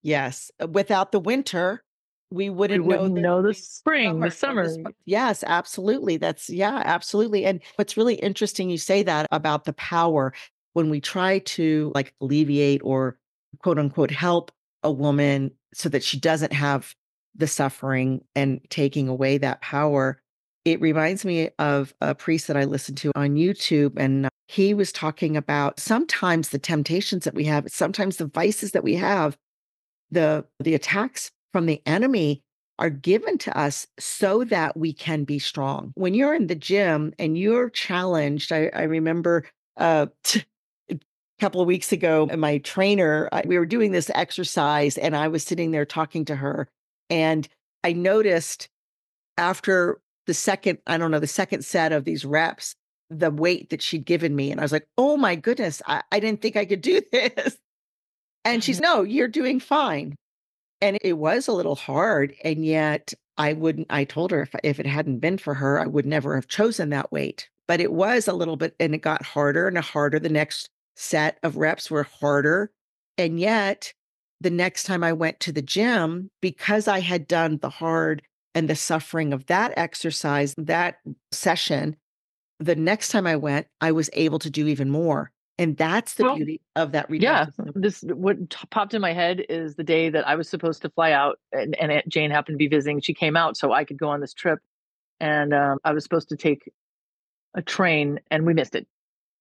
Yes. 0.03 0.51
Without 0.69 1.13
the 1.13 1.21
winter, 1.21 1.83
we 2.31 2.51
wouldn't, 2.51 2.85
we 2.85 2.97
wouldn't 2.97 3.15
know, 3.15 3.21
know, 3.21 3.43
the, 3.43 3.49
the 3.49 3.55
spring, 3.55 4.21
the 4.21 4.31
summer, 4.31 4.69
summer. 4.69 4.91
Yes, 5.05 5.45
absolutely. 5.47 6.17
That's, 6.17 6.51
yeah, 6.51 6.83
absolutely. 6.85 7.45
And 7.45 7.61
what's 7.77 7.97
really 7.97 8.17
interesting, 8.17 8.69
you 8.69 8.79
say 8.79 9.03
that 9.05 9.27
about 9.31 9.65
the 9.65 9.73
power 9.75 10.33
when 10.73 10.91
we 10.91 11.01
try 11.01 11.39
to 11.39 11.93
like 11.95 12.15
alleviate 12.21 12.83
or 12.85 13.19
quote 13.63 13.79
unquote 13.79 14.11
help 14.11 14.53
a 14.83 14.93
woman 14.93 15.51
so 15.73 15.89
that 15.89 16.05
she 16.05 16.19
doesn't 16.19 16.53
have 16.53 16.95
the 17.35 17.47
suffering 17.47 18.23
and 18.35 18.61
taking 18.71 19.09
away 19.09 19.39
that 19.39 19.61
power. 19.61 20.21
It 20.65 20.81
reminds 20.81 21.25
me 21.25 21.51
of 21.59 21.95
a 22.01 22.15
priest 22.15 22.49
that 22.49 22.57
I 22.57 22.65
listened 22.65 22.99
to 22.99 23.13
on 23.15 23.37
YouTube, 23.37 23.93
and 23.97 24.27
uh, 24.27 24.31
he 24.49 24.75
was 24.75 24.91
talking 24.91 25.37
about 25.37 25.79
sometimes 25.79 26.49
the 26.49 26.59
temptations 26.59 27.25
that 27.25 27.35
we 27.35 27.45
have, 27.45 27.67
sometimes 27.69 28.17
the 28.17 28.27
vices 28.27 28.73
that 28.73 28.83
we 28.83 28.95
have, 28.97 29.37
the 30.11 30.45
the 30.59 30.75
attacks 30.75 31.31
from 31.57 31.65
the 31.65 31.81
enemy 31.87 32.43
are 32.79 32.91
given 32.91 33.39
to 33.39 33.59
us 33.59 33.87
so 33.99 34.45
that 34.45 34.77
we 34.77 34.93
can 34.93 35.25
be 35.25 35.39
strong. 35.39 35.91
When 35.95 36.13
you're 36.13 36.35
in 36.35 36.49
the 36.49 36.55
gym 36.55 37.15
and 37.19 37.39
you're 37.39 37.71
challenged, 37.71 38.53
I, 38.53 38.71
I 38.75 38.83
remember 38.83 39.47
uh, 39.79 40.09
t- 40.23 40.45
a 40.91 40.99
couple 41.41 41.63
of 41.63 41.67
weeks 41.67 41.93
ago, 41.93 42.29
my 42.37 42.59
trainer, 42.59 43.31
I, 43.33 43.43
we 43.47 43.59
were 43.59 43.65
doing 43.65 43.93
this 43.93 44.11
exercise 44.15 44.99
and 44.99 45.17
I 45.17 45.29
was 45.29 45.45
sitting 45.45 45.71
there 45.71 45.87
talking 45.87 46.27
to 46.27 46.37
her. 46.37 46.69
And 47.09 47.49
I 47.83 47.95
noticed 47.95 48.69
after 49.39 49.99
the 50.27 50.35
second, 50.35 50.77
I 50.87 50.99
don't 50.99 51.11
know, 51.11 51.21
the 51.21 51.27
second 51.27 51.65
set 51.65 51.91
of 51.91 52.05
these 52.05 52.27
reps, 52.27 52.75
the 53.09 53.31
weight 53.31 53.71
that 53.71 53.81
she'd 53.81 54.05
given 54.05 54.37
me. 54.37 54.51
And 54.51 54.61
I 54.61 54.65
was 54.65 54.73
like, 54.73 54.89
oh 54.99 55.17
my 55.17 55.37
goodness, 55.37 55.81
I, 55.87 56.03
I 56.13 56.21
didn't 56.21 56.43
think 56.43 56.57
I 56.57 56.67
could 56.67 56.83
do 56.83 57.01
this. 57.13 57.57
And 58.45 58.63
she's, 58.63 58.79
no, 58.79 59.05
you're 59.05 59.27
doing 59.27 59.59
fine. 59.59 60.17
And 60.81 60.99
it 61.03 61.15
was 61.15 61.49
a 61.49 61.53
little 61.53 61.75
hard. 61.75 62.35
And 62.45 62.65
yet 62.65 63.15
I 63.39 63.53
wouldn't, 63.53 63.87
I 63.91 64.05
told 64.05 64.31
her 64.31 64.43
if, 64.43 64.55
if 64.63 64.81
it 64.81 64.87
hadn't 64.87 65.21
been 65.21 65.39
for 65.39 65.55
her, 65.55 65.81
I 65.81 65.87
would 65.87 66.07
never 66.07 66.35
have 66.35 66.49
chosen 66.49 66.91
that 66.91 67.13
weight. 67.13 67.49
But 67.69 67.81
it 67.81 67.93
was 67.93 68.29
a 68.29 68.33
little 68.33 68.57
bit, 68.57 68.77
and 68.79 68.95
it 68.95 68.99
got 68.99 69.25
harder 69.25 69.67
and 69.67 69.77
harder. 69.79 70.19
The 70.19 70.29
next 70.29 70.71
set 70.95 71.39
of 71.43 71.57
reps 71.57 71.91
were 71.91 72.05
harder. 72.05 72.71
And 73.19 73.41
yet 73.41 73.93
the 74.41 74.51
next 74.51 74.85
time 74.85 75.03
I 75.03 75.13
went 75.13 75.41
to 75.41 75.53
the 75.53 75.63
gym, 75.63 76.31
because 76.41 76.89
I 76.89 77.01
had 77.01 77.27
done 77.27 77.59
the 77.59 77.71
hard 77.71 78.23
and 78.55 78.69
the 78.69 78.77
suffering 78.77 79.33
of 79.33 79.47
that 79.47 79.73
exercise, 79.77 80.55
that 80.57 80.99
session, 81.33 81.97
the 82.61 82.77
next 82.77 83.09
time 83.09 83.27
I 83.27 83.37
went, 83.37 83.67
I 83.81 83.93
was 83.93 84.11
able 84.13 84.39
to 84.41 84.51
do 84.51 84.67
even 84.67 84.91
more. 84.91 85.33
And 85.59 85.77
that's 85.77 86.15
the 86.15 86.25
Well, 86.25 86.37
beauty 86.37 86.61
of 86.75 86.93
that 86.93 87.09
redemption. 87.09 87.55
Yeah, 87.65 87.73
this 87.75 88.03
what 88.03 88.51
t- 88.51 88.59
popped 88.71 88.93
in 88.93 89.01
my 89.01 89.15
head 89.15 89.43
is 89.49 89.75
the 89.75 89.85
day 89.85 90.11
that 90.11 90.29
I 90.29 90.35
was 90.35 90.49
supposed 90.51 90.83
to 90.83 90.91
fly 90.91 91.13
out, 91.13 91.39
and, 91.51 91.75
and 91.77 91.91
Aunt 91.91 92.07
Jane 92.09 92.31
happened 92.31 92.55
to 92.55 92.59
be 92.59 92.69
visiting. 92.69 93.01
She 93.01 93.15
came 93.15 93.37
out 93.37 93.57
so 93.57 93.73
I 93.73 93.85
could 93.85 93.97
go 93.97 94.09
on 94.11 94.21
this 94.21 94.35
trip, 94.35 94.59
and 95.19 95.55
um, 95.55 95.79
I 95.83 95.93
was 95.93 96.05
supposed 96.05 96.29
to 96.29 96.37
take 96.37 96.71
a 97.55 97.63
train, 97.63 98.21
and 98.31 98.45
we 98.45 98.53
missed 98.53 98.75
it. 98.75 98.87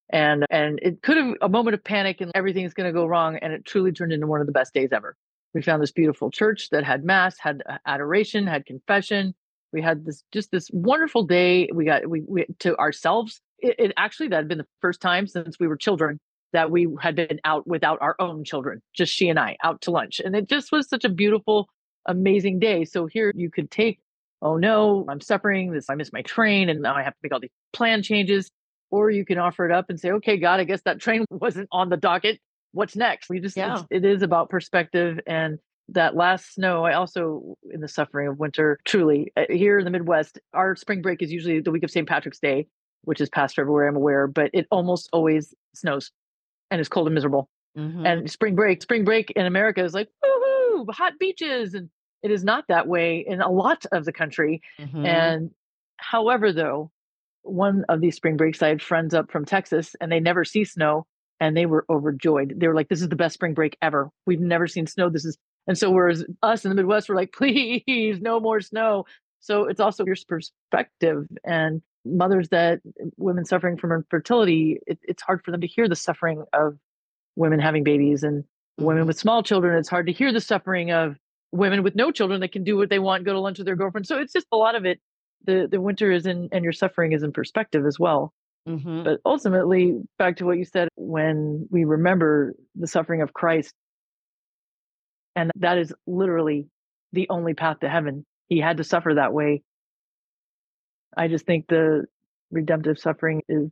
And 0.08 0.46
and 0.48 0.78
it 0.80 1.02
could 1.02 1.18
have 1.18 1.34
a 1.42 1.48
moment 1.50 1.74
of 1.74 1.84
panic, 1.84 2.22
and 2.22 2.32
everything's 2.34 2.72
going 2.72 2.86
to 2.88 2.98
go 2.98 3.04
wrong, 3.06 3.36
and 3.36 3.52
it 3.52 3.66
truly 3.66 3.92
turned 3.92 4.12
into 4.12 4.26
one 4.26 4.40
of 4.40 4.46
the 4.46 4.52
best 4.52 4.72
days 4.72 4.90
ever. 4.92 5.16
We 5.52 5.60
found 5.60 5.82
this 5.82 5.92
beautiful 5.92 6.30
church 6.30 6.70
that 6.70 6.84
had 6.84 7.04
mass, 7.04 7.38
had 7.38 7.62
uh, 7.68 7.76
adoration, 7.84 8.46
had 8.46 8.64
confession. 8.64 9.34
We 9.72 9.82
had 9.82 10.04
this 10.04 10.22
just 10.32 10.50
this 10.50 10.70
wonderful 10.72 11.24
day. 11.24 11.68
We 11.72 11.84
got 11.84 12.08
we, 12.08 12.22
we 12.26 12.46
to 12.60 12.76
ourselves. 12.78 13.40
It, 13.58 13.76
it 13.78 13.92
actually 13.96 14.28
that 14.28 14.36
had 14.36 14.48
been 14.48 14.58
the 14.58 14.66
first 14.80 15.00
time 15.00 15.26
since 15.26 15.58
we 15.58 15.66
were 15.66 15.76
children 15.76 16.18
that 16.52 16.70
we 16.70 16.88
had 17.00 17.16
been 17.16 17.40
out 17.44 17.66
without 17.66 17.98
our 18.00 18.14
own 18.18 18.44
children, 18.44 18.80
just 18.94 19.12
she 19.12 19.28
and 19.28 19.38
I 19.38 19.56
out 19.62 19.80
to 19.82 19.90
lunch. 19.90 20.20
And 20.24 20.34
it 20.36 20.48
just 20.48 20.70
was 20.72 20.88
such 20.88 21.04
a 21.04 21.08
beautiful, 21.08 21.68
amazing 22.06 22.58
day. 22.60 22.84
So 22.84 23.06
here 23.06 23.32
you 23.34 23.50
could 23.50 23.70
take, 23.70 23.98
oh 24.40 24.56
no, 24.56 25.04
I'm 25.08 25.20
suffering 25.20 25.72
this, 25.72 25.90
I 25.90 25.94
missed 25.96 26.12
my 26.12 26.22
train, 26.22 26.68
and 26.68 26.80
now 26.80 26.94
I 26.94 27.02
have 27.02 27.12
to 27.14 27.18
make 27.22 27.32
all 27.34 27.40
these 27.40 27.50
plan 27.72 28.02
changes. 28.02 28.50
Or 28.92 29.10
you 29.10 29.24
can 29.24 29.36
offer 29.38 29.66
it 29.66 29.72
up 29.72 29.86
and 29.90 29.98
say, 29.98 30.12
okay, 30.12 30.36
God, 30.36 30.60
I 30.60 30.64
guess 30.64 30.80
that 30.84 31.00
train 31.00 31.24
wasn't 31.30 31.68
on 31.72 31.88
the 31.88 31.96
docket. 31.96 32.38
What's 32.72 32.94
next? 32.94 33.28
We 33.28 33.40
just, 33.40 33.56
Yeah. 33.56 33.72
it's- 33.72 33.86
it 33.90 34.04
is 34.04 34.22
about 34.22 34.48
perspective. 34.48 35.18
And 35.26 35.58
that 35.88 36.16
last 36.16 36.54
snow, 36.54 36.84
I 36.84 36.94
also, 36.94 37.56
in 37.70 37.80
the 37.80 37.88
suffering 37.88 38.28
of 38.28 38.38
winter, 38.38 38.78
truly, 38.84 39.32
uh, 39.36 39.44
here 39.48 39.78
in 39.78 39.84
the 39.84 39.90
Midwest, 39.90 40.38
our 40.52 40.74
spring 40.76 41.02
break 41.02 41.22
is 41.22 41.32
usually 41.32 41.60
the 41.60 41.70
week 41.70 41.84
of 41.84 41.90
St. 41.90 42.08
Patrick's 42.08 42.40
Day, 42.40 42.66
which 43.02 43.20
is 43.20 43.28
past 43.28 43.54
February, 43.54 43.88
I'm 43.88 43.96
aware, 43.96 44.26
but 44.26 44.50
it 44.52 44.66
almost 44.70 45.08
always 45.12 45.54
snows 45.74 46.10
and 46.70 46.80
it's 46.80 46.88
cold 46.88 47.06
and 47.06 47.14
miserable. 47.14 47.48
Mhm. 47.76 48.04
And 48.06 48.30
spring 48.30 48.56
break, 48.56 48.82
spring 48.82 49.04
break 49.04 49.30
in 49.32 49.46
America 49.46 49.84
is 49.84 49.94
like 49.94 50.08
woohoo, 50.24 50.90
hot 50.92 51.12
beaches, 51.20 51.74
and 51.74 51.88
it 52.22 52.30
is 52.32 52.42
not 52.42 52.64
that 52.68 52.88
way 52.88 53.18
in 53.18 53.40
a 53.40 53.50
lot 53.50 53.84
of 53.92 54.04
the 54.06 54.12
country. 54.12 54.60
Mhm. 54.80 55.06
And 55.06 55.50
however, 55.98 56.52
though, 56.52 56.90
one 57.42 57.84
of 57.88 58.00
these 58.00 58.16
spring 58.16 58.36
breaks, 58.36 58.60
I 58.62 58.68
had 58.68 58.82
friends 58.82 59.14
up 59.14 59.30
from 59.30 59.44
Texas, 59.44 59.94
and 60.00 60.10
they 60.10 60.18
never 60.18 60.44
see 60.44 60.64
snow, 60.64 61.06
and 61.38 61.56
they 61.56 61.66
were 61.66 61.84
overjoyed. 61.88 62.54
They 62.56 62.66
were 62.66 62.74
like, 62.74 62.88
"This 62.88 63.02
is 63.02 63.08
the 63.08 63.14
best 63.16 63.34
spring 63.34 63.54
break 63.54 63.76
ever. 63.82 64.10
We've 64.26 64.40
never 64.40 64.66
seen 64.66 64.86
snow. 64.88 65.08
This 65.10 65.24
is." 65.24 65.38
And 65.66 65.76
so, 65.76 65.90
whereas 65.90 66.24
us 66.42 66.64
in 66.64 66.68
the 66.70 66.74
Midwest, 66.76 67.08
we're 67.08 67.16
like, 67.16 67.32
"Please, 67.36 68.20
no 68.20 68.40
more 68.40 68.60
snow." 68.60 69.04
So 69.40 69.64
it's 69.64 69.80
also 69.80 70.04
your 70.04 70.16
perspective 70.28 71.26
and 71.44 71.82
mothers 72.04 72.48
that 72.50 72.80
women 73.16 73.44
suffering 73.44 73.76
from 73.76 73.92
infertility, 73.92 74.78
it, 74.86 74.98
it's 75.02 75.22
hard 75.22 75.44
for 75.44 75.50
them 75.50 75.60
to 75.60 75.66
hear 75.66 75.88
the 75.88 75.96
suffering 75.96 76.44
of 76.52 76.78
women 77.36 77.60
having 77.60 77.84
babies 77.84 78.22
and 78.22 78.44
women 78.78 79.04
Mhm. 79.04 79.06
with 79.08 79.18
small 79.18 79.42
children. 79.42 79.76
It's 79.78 79.88
hard 79.88 80.06
to 80.06 80.12
hear 80.12 80.32
the 80.32 80.40
suffering 80.40 80.90
of 80.90 81.16
women 81.52 81.82
with 81.82 81.94
no 81.94 82.10
children 82.10 82.40
that 82.40 82.52
can 82.52 82.64
do 82.64 82.76
what 82.76 82.90
they 82.90 82.98
want, 82.98 83.24
go 83.24 83.32
to 83.32 83.40
lunch 83.40 83.58
with 83.58 83.66
their 83.66 83.76
girlfriend. 83.76 84.06
So 84.06 84.18
it's 84.18 84.32
just 84.32 84.46
a 84.52 84.56
lot 84.56 84.74
of 84.74 84.84
it. 84.84 85.00
The 85.44 85.68
the 85.70 85.80
winter 85.80 86.10
is 86.10 86.26
in 86.26 86.48
and 86.52 86.64
your 86.64 86.72
suffering 86.72 87.12
is 87.12 87.22
in 87.22 87.32
perspective 87.32 87.84
as 87.86 87.98
well. 87.98 88.32
Mhm. 88.68 89.04
But 89.04 89.20
ultimately, 89.24 90.00
back 90.18 90.36
to 90.38 90.44
what 90.46 90.58
you 90.58 90.64
said, 90.64 90.88
when 90.96 91.68
we 91.70 91.84
remember 91.84 92.54
the 92.74 92.86
suffering 92.88 93.22
of 93.22 93.32
Christ, 93.32 93.72
and 95.36 95.52
that 95.56 95.78
is 95.78 95.94
literally 96.06 96.66
the 97.12 97.28
only 97.30 97.54
path 97.54 97.80
to 97.80 97.88
heaven. 97.88 98.24
He 98.48 98.58
had 98.58 98.78
to 98.78 98.84
suffer 98.84 99.14
that 99.14 99.32
way. 99.32 99.62
I 101.16 101.28
just 101.28 101.46
think 101.46 101.68
the 101.68 102.06
redemptive 102.50 102.98
suffering 102.98 103.42
is 103.48 103.70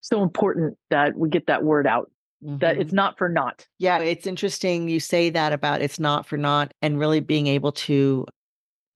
so 0.00 0.22
important 0.22 0.78
that 0.90 1.16
we 1.16 1.28
get 1.28 1.46
that 1.48 1.64
word 1.64 1.86
out 1.86 2.10
that 2.42 2.76
Mhm. 2.76 2.80
it's 2.80 2.92
not 2.92 3.18
for 3.18 3.28
naught. 3.28 3.66
Yeah, 3.78 3.98
it's 3.98 4.26
interesting 4.26 4.88
you 4.88 5.00
say 5.00 5.30
that 5.30 5.52
about 5.52 5.80
it's 5.82 5.98
not 5.98 6.26
for 6.26 6.36
naught 6.36 6.72
and 6.82 6.98
really 6.98 7.20
being 7.20 7.46
able 7.46 7.72
to 7.72 8.26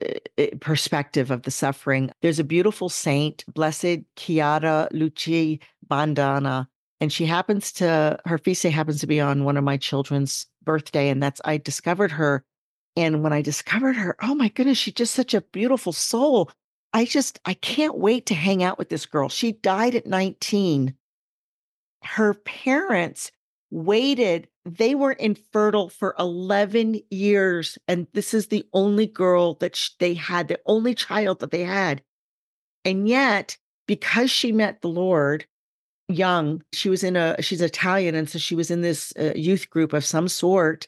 uh, 0.02 0.14
uh, 0.38 0.47
perspective 0.61 1.30
of 1.30 1.42
the 1.42 1.50
suffering. 1.50 2.11
There's 2.23 2.38
a 2.38 2.44
beautiful 2.44 2.88
saint, 2.88 3.44
Blessed 3.52 3.99
Chiara 4.16 4.88
Luce 4.92 5.59
Badano, 5.90 6.66
and 7.00 7.12
she 7.12 7.26
happens 7.26 7.70
to 7.73 8.18
her 8.25 8.38
feast 8.38 8.62
day 8.62 8.70
happens 8.70 9.00
to 9.00 9.06
be 9.06 9.20
on 9.20 9.44
one 9.44 9.56
of 9.59 9.64
my 9.64 9.76
children's 9.76 10.47
birthday, 10.62 11.09
and 11.09 11.23
that's 11.23 11.40
I 11.45 11.59
discovered 11.59 12.12
her. 12.12 12.45
And 12.97 13.23
when 13.23 13.33
I 13.33 13.43
discovered 13.43 13.95
her, 13.95 14.17
oh 14.21 14.35
my 14.35 14.49
goodness, 14.49 14.79
she's 14.79 14.95
just 14.95 15.14
such 15.14 15.35
a 15.35 15.40
beautiful 15.40 15.93
soul. 15.93 16.50
I 16.93 17.05
just 17.05 17.38
I 17.45 17.55
can't 17.55 17.99
wait 17.99 18.26
to 18.26 18.35
hang 18.35 18.62
out 18.62 18.79
with 18.79 18.88
this 18.88 19.07
girl. 19.07 19.29
She 19.29 19.52
died 19.52 19.95
at 19.95 20.07
19 20.07 20.95
her 22.02 22.35
parents 22.35 23.31
waited 23.71 24.49
they 24.64 24.95
were 24.95 25.12
infertile 25.12 25.88
for 25.88 26.14
11 26.19 27.00
years 27.11 27.79
and 27.87 28.07
this 28.12 28.35
is 28.35 28.49
the 28.49 28.67
only 28.73 29.07
girl 29.07 29.55
that 29.55 29.79
they 29.99 30.14
had 30.14 30.49
the 30.49 30.59
only 30.67 30.95
child 30.95 31.38
that 31.40 31.50
they 31.50 31.62
had 31.62 32.02
and 32.85 33.09
yet 33.09 33.57
because 33.87 34.31
she 34.31 34.50
met 34.50 34.81
the 34.81 34.88
lord 34.88 35.47
young 36.12 36.62
she 36.73 36.88
was 36.88 37.02
in 37.02 37.17
a 37.17 37.40
she's 37.40 37.61
italian 37.61 38.14
and 38.14 38.29
so 38.29 38.38
she 38.38 38.55
was 38.55 38.71
in 38.71 38.81
this 38.81 39.12
uh, 39.19 39.33
youth 39.35 39.71
group 39.71 39.93
of 39.93 40.05
some 40.05 40.29
sort 40.29 40.87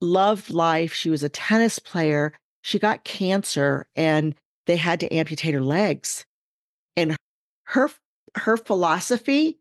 loved 0.00 0.50
life 0.50 0.92
she 0.92 1.10
was 1.10 1.22
a 1.22 1.28
tennis 1.28 1.78
player 1.78 2.32
she 2.62 2.78
got 2.78 3.04
cancer 3.04 3.86
and 3.96 4.34
they 4.66 4.76
had 4.76 5.00
to 5.00 5.12
amputate 5.12 5.54
her 5.54 5.62
legs 5.62 6.24
and 6.96 7.16
her 7.64 7.90
her 8.36 8.56
philosophy 8.56 9.58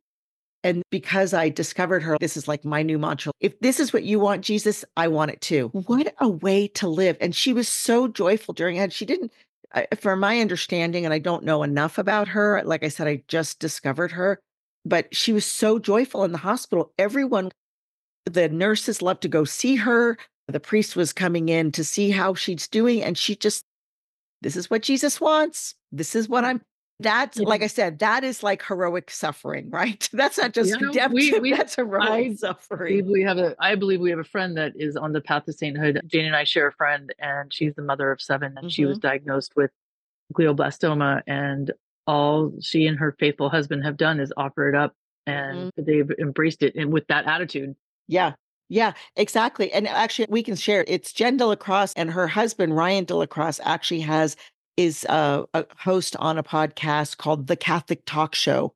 and 0.64 0.84
because 0.90 1.34
I 1.34 1.50
discovered 1.50 2.04
her, 2.04 2.18
this 2.20 2.36
is 2.36 2.48
like 2.48 2.66
my 2.66 2.84
new 2.84 3.00
mantra. 3.00 3.32
If 3.40 3.58
this 3.60 3.80
is 3.80 3.94
what 3.94 4.04
you 4.04 4.20
want, 4.20 4.44
Jesus, 4.44 4.84
I 4.98 5.08
want 5.08 5.32
it 5.32 5.42
too. 5.42 5.70
What 5.70 6.14
a 6.20 6.28
way 6.28 6.68
to 6.70 6.88
live. 6.88 7.16
And 7.22 7.34
she 7.34 7.54
was 7.54 7.70
so 7.70 8.08
joyful 8.08 8.54
during 8.54 8.76
it. 8.76 8.92
She 8.92 9.06
didn't, 9.06 9.32
from 9.98 10.20
my 10.20 10.40
understanding, 10.42 11.06
and 11.06 11.14
I 11.14 11.20
don't 11.20 11.46
know 11.46 11.64
enough 11.64 11.98
about 11.98 12.28
her. 12.30 12.62
Like 12.66 12.84
I 12.84 12.90
said, 12.90 13.08
I 13.08 13.24
just 13.28 13.60
discovered 13.60 14.12
her, 14.12 14.40
but 14.90 15.14
she 15.16 15.32
was 15.32 15.46
so 15.46 15.80
joyful 15.80 16.24
in 16.24 16.32
the 16.32 16.40
hospital. 16.40 16.92
Everyone, 16.98 17.52
the 18.26 18.50
nurses 18.50 19.02
loved 19.02 19.22
to 19.22 19.28
go 19.28 19.46
see 19.46 19.76
her. 19.76 20.18
The 20.48 20.60
priest 20.60 20.96
was 20.96 21.14
coming 21.14 21.50
in 21.50 21.72
to 21.74 21.84
see 21.84 22.10
how 22.10 22.34
she's 22.34 22.68
doing. 22.68 23.04
And 23.04 23.18
she 23.18 23.36
just, 23.36 23.64
this 24.42 24.56
is 24.56 24.70
what 24.70 24.82
Jesus 24.82 25.22
wants. 25.22 25.76
This 25.92 26.16
is 26.16 26.28
what 26.28 26.44
mm. 26.44 26.48
I'm 26.48 26.62
that's 27.02 27.38
Yeah. 27.38 27.48
like 27.48 27.64
I 27.64 27.68
said, 27.68 28.00
that 28.00 28.26
is 28.26 28.44
like 28.44 28.62
heroic 28.62 29.10
suffering, 29.10 29.70
right? 29.72 30.10
That's 30.12 30.38
not 30.38 30.54
just 30.54 30.72
Yeah, 30.72 30.88
redemptive. 30.88 31.12
we- 31.14 31.40
we- 31.40 31.54
that's 31.54 31.76
heroic 31.76 32.10
I 32.10 32.34
suffering. 32.36 33.10
we 33.10 33.22
have 33.24 33.38
a 33.38 33.56
I 33.60 33.76
believe 33.76 34.02
we 34.02 34.10
have 34.10 34.20
a 34.20 34.24
friend 34.24 34.58
that 34.58 34.74
is 34.76 34.98
on 34.98 35.14
the 35.14 35.22
path 35.22 35.46
to 35.46 35.54
sainthood. 35.54 36.02
Jane 36.08 36.26
and 36.26 36.36
I 36.36 36.44
share 36.44 36.68
a 36.68 36.74
friend 36.74 37.14
and 37.20 37.54
she's 37.54 37.74
the 37.76 37.84
mother 37.84 38.12
of 38.12 38.22
seven 38.22 38.58
and 38.58 38.72
she 38.72 38.86
was 38.86 38.98
mm-hmm. 38.98 39.08
diagnosed 39.08 39.54
with 39.56 39.72
glioblastoma 40.34 41.22
and 41.26 41.72
all 42.10 42.52
she 42.60 42.88
and 42.88 42.98
her 42.98 43.16
faithful 43.20 43.50
husband 43.50 43.86
have 43.86 43.96
done 43.96 44.20
is 44.20 44.34
offer 44.36 44.68
it 44.68 44.76
up 44.76 44.96
and 45.28 45.72
they've 45.78 46.10
embraced 46.20 46.64
it 46.64 46.76
and 46.76 46.92
with 46.92 47.06
that 47.08 47.28
attitude. 47.28 47.76
Yeah. 48.08 48.34
Yeah, 48.68 48.94
exactly. 49.16 49.72
And 49.72 49.88
actually 49.88 50.28
we 50.30 50.44
can 50.44 50.56
share 50.56 50.84
it's 50.88 51.14
Jen 51.14 51.38
DellaCrosse 51.38 51.94
and 51.96 52.12
her 52.12 52.28
husband 52.28 52.76
Ryan 52.76 53.06
DellaCrosse 53.06 53.60
actually 53.64 54.02
has 54.02 54.36
is 54.76 55.06
uh, 55.08 55.44
a 55.54 55.66
host 55.78 56.16
on 56.18 56.38
a 56.38 56.44
podcast 56.44 57.18
called 57.18 57.48
The 57.48 57.56
Catholic 57.56 58.06
Talk 58.06 58.34
Show. 58.34 58.74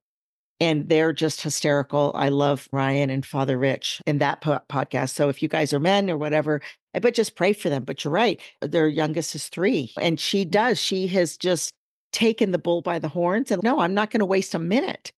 And 0.60 0.88
they're 0.88 1.14
just 1.14 1.42
hysterical. 1.42 2.12
I 2.16 2.30
love 2.30 2.70
Ryan 2.72 3.10
and 3.10 3.26
Father 3.26 3.58
Rich 3.58 4.02
in 4.06 4.20
that 4.20 4.42
po- 4.42 4.62
podcast. 4.70 5.10
So 5.10 5.28
if 5.30 5.42
you 5.42 5.50
guys 5.50 5.74
are 5.74 5.80
men 5.80 6.10
or 6.10 6.18
whatever, 6.18 6.62
but 6.94 7.16
just 7.16 7.36
pray 7.36 7.54
for 7.54 7.70
them. 7.70 7.84
But 7.84 8.04
you're 8.04 8.14
right. 8.14 8.40
Their 8.62 8.88
youngest 8.88 9.36
is 9.36 9.48
three. 9.50 9.92
And 10.00 10.20
she 10.20 10.46
does. 10.46 10.80
She 10.80 11.08
has 11.08 11.36
just 11.36 11.74
taken 12.14 12.52
the 12.52 12.58
bull 12.58 12.82
by 12.82 13.00
the 13.00 13.10
horns. 13.10 13.52
And 13.52 13.62
no, 13.64 13.80
I'm 13.80 13.94
not 13.94 14.12
going 14.12 14.20
to 14.22 14.26
waste 14.26 14.56
a 14.56 14.60
minute. 14.60 15.12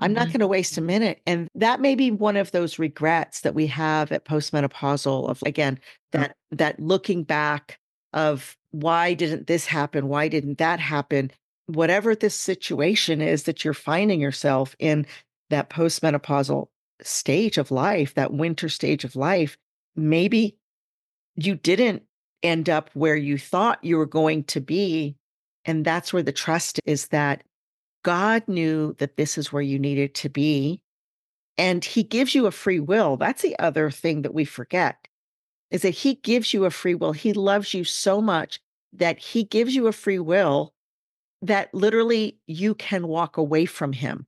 I'm 0.00 0.12
not 0.12 0.28
Mhm. 0.28 0.32
going 0.32 0.40
to 0.40 0.46
waste 0.48 0.76
a 0.76 0.80
minute. 0.82 1.20
And 1.26 1.48
that 1.54 1.80
may 1.80 1.94
be 1.94 2.10
one 2.10 2.36
of 2.36 2.50
those 2.50 2.78
regrets 2.78 3.40
that 3.42 3.54
we 3.54 3.68
have 3.68 4.10
at 4.12 4.24
postmenopausal 4.24 5.28
of 5.28 5.40
again, 5.46 5.78
that 6.12 6.36
that 6.50 6.80
looking 6.80 7.22
back 7.22 7.78
of 8.12 8.56
why 8.72 9.14
didn't 9.14 9.46
this 9.46 9.66
happen? 9.66 10.08
Why 10.08 10.28
didn't 10.28 10.58
that 10.58 10.80
happen? 10.80 11.30
Whatever 11.66 12.14
this 12.14 12.34
situation 12.34 13.20
is 13.22 13.44
that 13.44 13.64
you're 13.64 13.72
finding 13.72 14.20
yourself 14.20 14.74
in 14.78 15.06
that 15.50 15.70
postmenopausal 15.70 16.68
stage 17.02 17.56
of 17.56 17.70
life, 17.70 18.14
that 18.14 18.32
winter 18.32 18.68
stage 18.68 19.04
of 19.04 19.14
life, 19.14 19.56
maybe 19.94 20.56
you 21.36 21.54
didn't 21.54 22.02
end 22.42 22.68
up 22.68 22.90
where 22.94 23.16
you 23.16 23.38
thought 23.38 23.82
you 23.84 23.96
were 23.96 24.06
going 24.06 24.44
to 24.44 24.60
be. 24.60 25.16
And 25.64 25.84
that's 25.84 26.12
where 26.12 26.22
the 26.22 26.32
trust 26.32 26.80
is 26.84 27.08
that 27.08 27.42
God 28.04 28.46
knew 28.48 28.94
that 28.98 29.16
this 29.16 29.38
is 29.38 29.52
where 29.52 29.62
you 29.62 29.78
needed 29.78 30.14
to 30.16 30.28
be. 30.28 30.82
And 31.58 31.84
he 31.84 32.02
gives 32.02 32.34
you 32.34 32.46
a 32.46 32.50
free 32.52 32.80
will. 32.80 33.16
That's 33.16 33.42
the 33.42 33.58
other 33.58 33.90
thing 33.90 34.22
that 34.22 34.34
we 34.34 34.44
forget 34.44 35.08
is 35.70 35.82
that 35.82 35.90
he 35.90 36.16
gives 36.16 36.54
you 36.54 36.64
a 36.64 36.70
free 36.70 36.94
will. 36.94 37.12
He 37.12 37.32
loves 37.32 37.74
you 37.74 37.84
so 37.84 38.20
much 38.22 38.60
that 38.92 39.18
he 39.18 39.44
gives 39.44 39.74
you 39.74 39.86
a 39.88 39.92
free 39.92 40.20
will 40.20 40.74
that 41.42 41.74
literally 41.74 42.38
you 42.46 42.74
can 42.74 43.08
walk 43.08 43.36
away 43.36 43.66
from 43.66 43.92
him. 43.92 44.26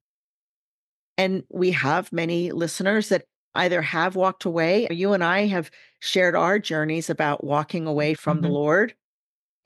And 1.19 1.45
we 1.51 1.71
have 1.73 2.13
many 2.13 2.53
listeners 2.53 3.09
that 3.09 3.25
either 3.55 3.81
have 3.81 4.17
walked 4.17 4.45
away, 4.45 4.87
or 4.89 4.93
you 4.93 5.13
and 5.15 5.25
I 5.25 5.47
have 5.47 5.71
shared 6.01 6.35
our 6.37 6.59
journeys 6.59 7.09
about 7.09 7.43
walking 7.45 7.87
away 7.87 8.15
from 8.15 8.43
the 8.43 8.49
Mhm. 8.49 8.53
Lord. 8.53 8.95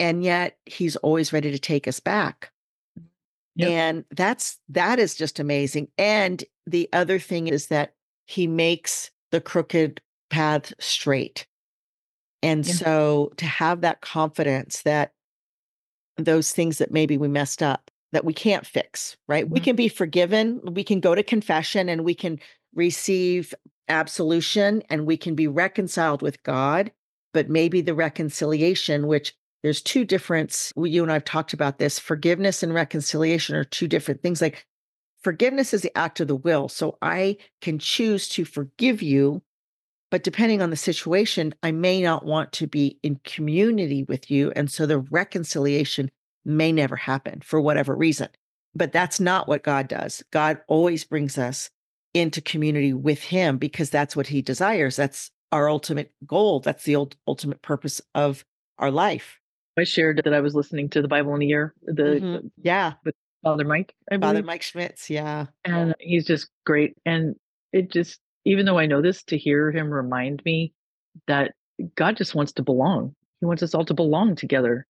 And 0.00 0.24
yet 0.24 0.56
he's 0.66 0.96
always 0.96 1.32
ready 1.32 1.52
to 1.52 1.58
take 1.58 1.86
us 1.86 2.00
back. 2.00 2.50
Yep. 3.56 3.68
And 3.68 4.04
that's 4.10 4.58
that 4.70 4.98
is 4.98 5.14
just 5.14 5.38
amazing. 5.38 5.88
And 5.98 6.42
the 6.66 6.88
other 6.92 7.18
thing 7.18 7.46
is 7.46 7.66
that 7.68 7.94
he 8.26 8.46
makes 8.46 9.10
the 9.30 9.40
crooked 9.40 10.00
path 10.30 10.72
straight. 10.80 11.46
And 12.42 12.66
Yeah. 12.66 12.72
so 12.72 13.32
to 13.36 13.44
have 13.44 13.82
that 13.82 14.00
confidence 14.00 14.82
that 14.82 15.12
those 16.16 16.52
things 16.52 16.78
that 16.78 16.90
maybe 16.90 17.18
we 17.18 17.28
messed 17.28 17.62
up 17.62 17.90
that 18.12 18.24
we 18.24 18.32
can't 18.32 18.66
fix, 18.66 19.16
right? 19.28 19.48
We 19.48 19.60
Mhm. 19.60 19.64
can 19.64 19.76
be 19.76 19.88
forgiven, 19.88 20.60
we 20.74 20.82
can 20.82 20.98
go 21.00 21.14
to 21.14 21.22
confession 21.22 21.88
and 21.88 22.04
we 22.04 22.14
can 22.14 22.40
receive 22.74 23.54
absolution 23.88 24.82
and 24.90 25.06
we 25.06 25.16
can 25.16 25.34
be 25.34 25.46
reconciled 25.46 26.22
with 26.22 26.42
God, 26.42 26.92
but 27.32 27.48
maybe 27.48 27.80
the 27.80 27.94
reconciliation 27.94 29.06
which 29.06 29.34
there's 29.62 29.82
two 29.82 30.04
difference 30.04 30.72
you 30.76 31.02
and 31.02 31.12
I've 31.12 31.24
talked 31.24 31.52
about 31.52 31.78
this 31.78 31.98
forgiveness 31.98 32.62
and 32.62 32.74
reconciliation 32.74 33.56
are 33.56 33.64
two 33.64 33.88
different 33.88 34.22
things 34.22 34.40
like 34.40 34.66
forgiveness 35.22 35.74
is 35.74 35.82
the 35.82 35.96
act 35.96 36.20
of 36.20 36.28
the 36.28 36.36
will 36.36 36.68
so 36.68 36.96
I 37.02 37.36
can 37.60 37.78
choose 37.78 38.28
to 38.30 38.44
forgive 38.44 39.02
you 39.02 39.42
but 40.10 40.24
depending 40.24 40.60
on 40.60 40.70
the 40.70 40.76
situation, 40.76 41.54
I 41.62 41.70
may 41.70 42.02
not 42.02 42.24
want 42.24 42.52
to 42.52 42.66
be 42.66 42.98
in 43.02 43.20
community 43.24 44.02
with 44.02 44.30
you. 44.30 44.52
And 44.56 44.70
so 44.70 44.84
the 44.84 44.98
reconciliation 44.98 46.10
may 46.44 46.72
never 46.72 46.96
happen 46.96 47.40
for 47.44 47.60
whatever 47.60 47.94
reason. 47.94 48.28
But 48.74 48.92
that's 48.92 49.20
not 49.20 49.48
what 49.48 49.62
God 49.62 49.88
does. 49.88 50.22
God 50.32 50.60
always 50.68 51.04
brings 51.04 51.38
us 51.38 51.70
into 52.12 52.40
community 52.40 52.92
with 52.92 53.22
Him 53.22 53.56
because 53.58 53.90
that's 53.90 54.16
what 54.16 54.28
He 54.28 54.42
desires. 54.42 54.96
That's 54.96 55.30
our 55.52 55.68
ultimate 55.68 56.12
goal. 56.26 56.60
That's 56.60 56.84
the 56.84 56.96
ult- 56.96 57.16
ultimate 57.26 57.62
purpose 57.62 58.00
of 58.14 58.44
our 58.78 58.90
life. 58.90 59.39
I 59.80 59.84
shared 59.84 60.20
that 60.24 60.32
I 60.34 60.40
was 60.40 60.54
listening 60.54 60.88
to 60.90 61.02
the 61.02 61.08
Bible 61.08 61.34
in 61.34 61.42
a 61.42 61.46
year, 61.46 61.74
the 61.82 62.02
Mhm. 62.02 62.50
Yeah. 62.62 62.94
With 63.04 63.14
Father 63.42 63.64
Mike, 63.64 63.94
I 64.10 64.16
believe. 64.16 64.34
Father 64.36 64.42
Mike 64.46 64.62
Schmitz. 64.62 65.08
Yeah. 65.10 65.46
and 65.64 65.94
he's 65.98 66.26
just 66.26 66.48
great 66.66 66.96
and 67.06 67.34
it 67.72 67.90
just 67.90 68.20
even 68.44 68.66
though 68.66 68.78
i 68.78 68.86
know 68.86 69.00
this 69.02 69.22
to 69.24 69.36
hear 69.38 69.70
him 69.70 69.90
remind 69.90 70.42
me 70.44 70.72
that 71.26 71.52
god 71.94 72.16
just 72.16 72.34
wants 72.34 72.52
to 72.52 72.62
belong 72.62 73.14
he 73.40 73.46
wants 73.46 73.62
us 73.62 73.74
all 73.74 73.84
to 73.84 73.94
belong 73.94 74.34
together 74.36 74.86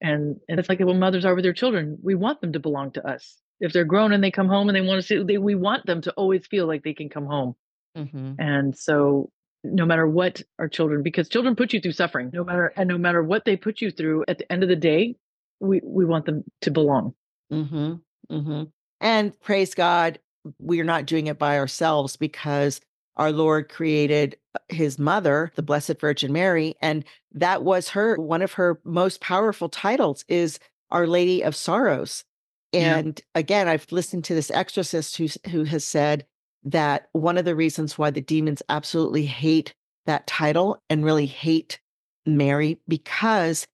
And 0.00 0.40
and 0.48 0.58
it's 0.58 0.68
like 0.68 0.80
when 0.80 0.98
mothers 0.98 1.24
are 1.24 1.34
with 1.34 1.44
their 1.44 1.52
children, 1.62 1.98
we 2.02 2.14
want 2.14 2.40
them 2.40 2.52
to 2.52 2.60
belong 2.60 2.90
to 2.92 3.06
us. 3.06 3.38
If 3.60 3.72
they're 3.72 3.84
grown 3.94 4.12
and 4.12 4.22
they 4.22 4.30
come 4.32 4.48
home 4.48 4.68
and 4.68 4.74
they 4.76 4.80
want 4.82 5.00
to 5.00 5.06
see, 5.06 5.22
they, 5.22 5.38
we 5.38 5.54
want 5.54 5.86
them 5.86 6.00
to 6.02 6.12
always 6.12 6.46
feel 6.46 6.66
like 6.66 6.82
they 6.82 6.94
can 6.94 7.08
come 7.08 7.26
home. 7.26 7.54
Mhm. 7.96 8.34
And 8.38 8.76
so 8.76 9.30
no 9.64 9.86
matter 9.86 10.06
what 10.06 10.42
our 10.58 10.68
children, 10.68 11.02
because 11.02 11.28
children 11.28 11.56
put 11.56 11.72
you 11.72 11.80
through 11.80 11.92
suffering, 11.92 12.30
no 12.32 12.44
matter 12.44 12.72
and 12.76 12.88
no 12.88 12.98
matter 12.98 13.22
what 13.22 13.44
they 13.44 13.56
put 13.56 13.80
you 13.80 13.90
through, 13.90 14.24
at 14.28 14.38
the 14.38 14.52
end 14.52 14.62
of 14.62 14.68
the 14.68 14.76
day, 14.76 15.16
we 15.60 15.80
we 15.82 16.04
want 16.04 16.26
them 16.26 16.44
to 16.60 16.70
belong. 16.70 17.14
Mhm. 17.52 18.00
Mhm. 18.30 18.70
And 19.00 19.40
praise 19.40 19.74
God, 19.74 20.18
we're 20.58 20.84
not 20.84 21.06
doing 21.06 21.26
it 21.26 21.38
by 21.38 21.58
ourselves 21.58 22.16
because 22.16 22.80
our 23.16 23.32
Lord 23.32 23.68
created 23.68 24.36
uh, 24.54 24.58
his 24.68 24.98
mother, 24.98 25.52
the 25.54 25.62
Blessed 25.62 26.00
Virgin 26.00 26.32
Mary, 26.32 26.74
and 26.82 27.04
that 27.32 27.62
was 27.62 27.88
her 27.90 28.16
one 28.16 28.42
of 28.42 28.52
her 28.54 28.80
most 28.84 29.20
powerful 29.20 29.68
titles 29.68 30.24
is 30.28 30.58
Our 30.90 31.06
Lady 31.06 31.42
of 31.42 31.56
Sorrows. 31.56 32.24
Yeah. 32.72 32.96
And 32.98 33.20
again, 33.34 33.68
I've 33.68 33.90
listened 33.92 34.24
to 34.24 34.34
this 34.34 34.50
exorcist 34.50 35.16
who 35.16 35.28
who 35.50 35.64
has 35.64 35.84
said 35.84 36.26
that 36.64 37.08
one 37.12 37.38
of 37.38 37.44
the 37.44 37.54
reasons 37.56 37.98
why 37.98 38.10
the 38.10 38.20
demons 38.20 38.62
absolutely 38.68 39.26
hate 39.26 39.74
that 40.06 40.26
title 40.26 40.82
and 40.90 41.04
really 41.04 41.26
hate 41.26 41.80
Mary 42.26 42.80
because 42.88 43.66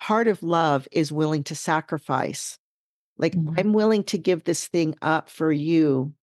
part 0.00 0.28
of 0.28 0.42
love 0.42 0.88
is 0.92 1.12
willing 1.12 1.44
to 1.44 1.54
sacrifice. 1.54 2.58
Like, 3.18 3.36
Mhm. 3.36 3.54
I'm 3.58 3.72
willing 3.72 4.04
to 4.04 4.18
give 4.18 4.44
this 4.44 4.68
thing 4.68 4.96
up 5.02 5.30
for 5.30 5.52
you. 5.52 6.14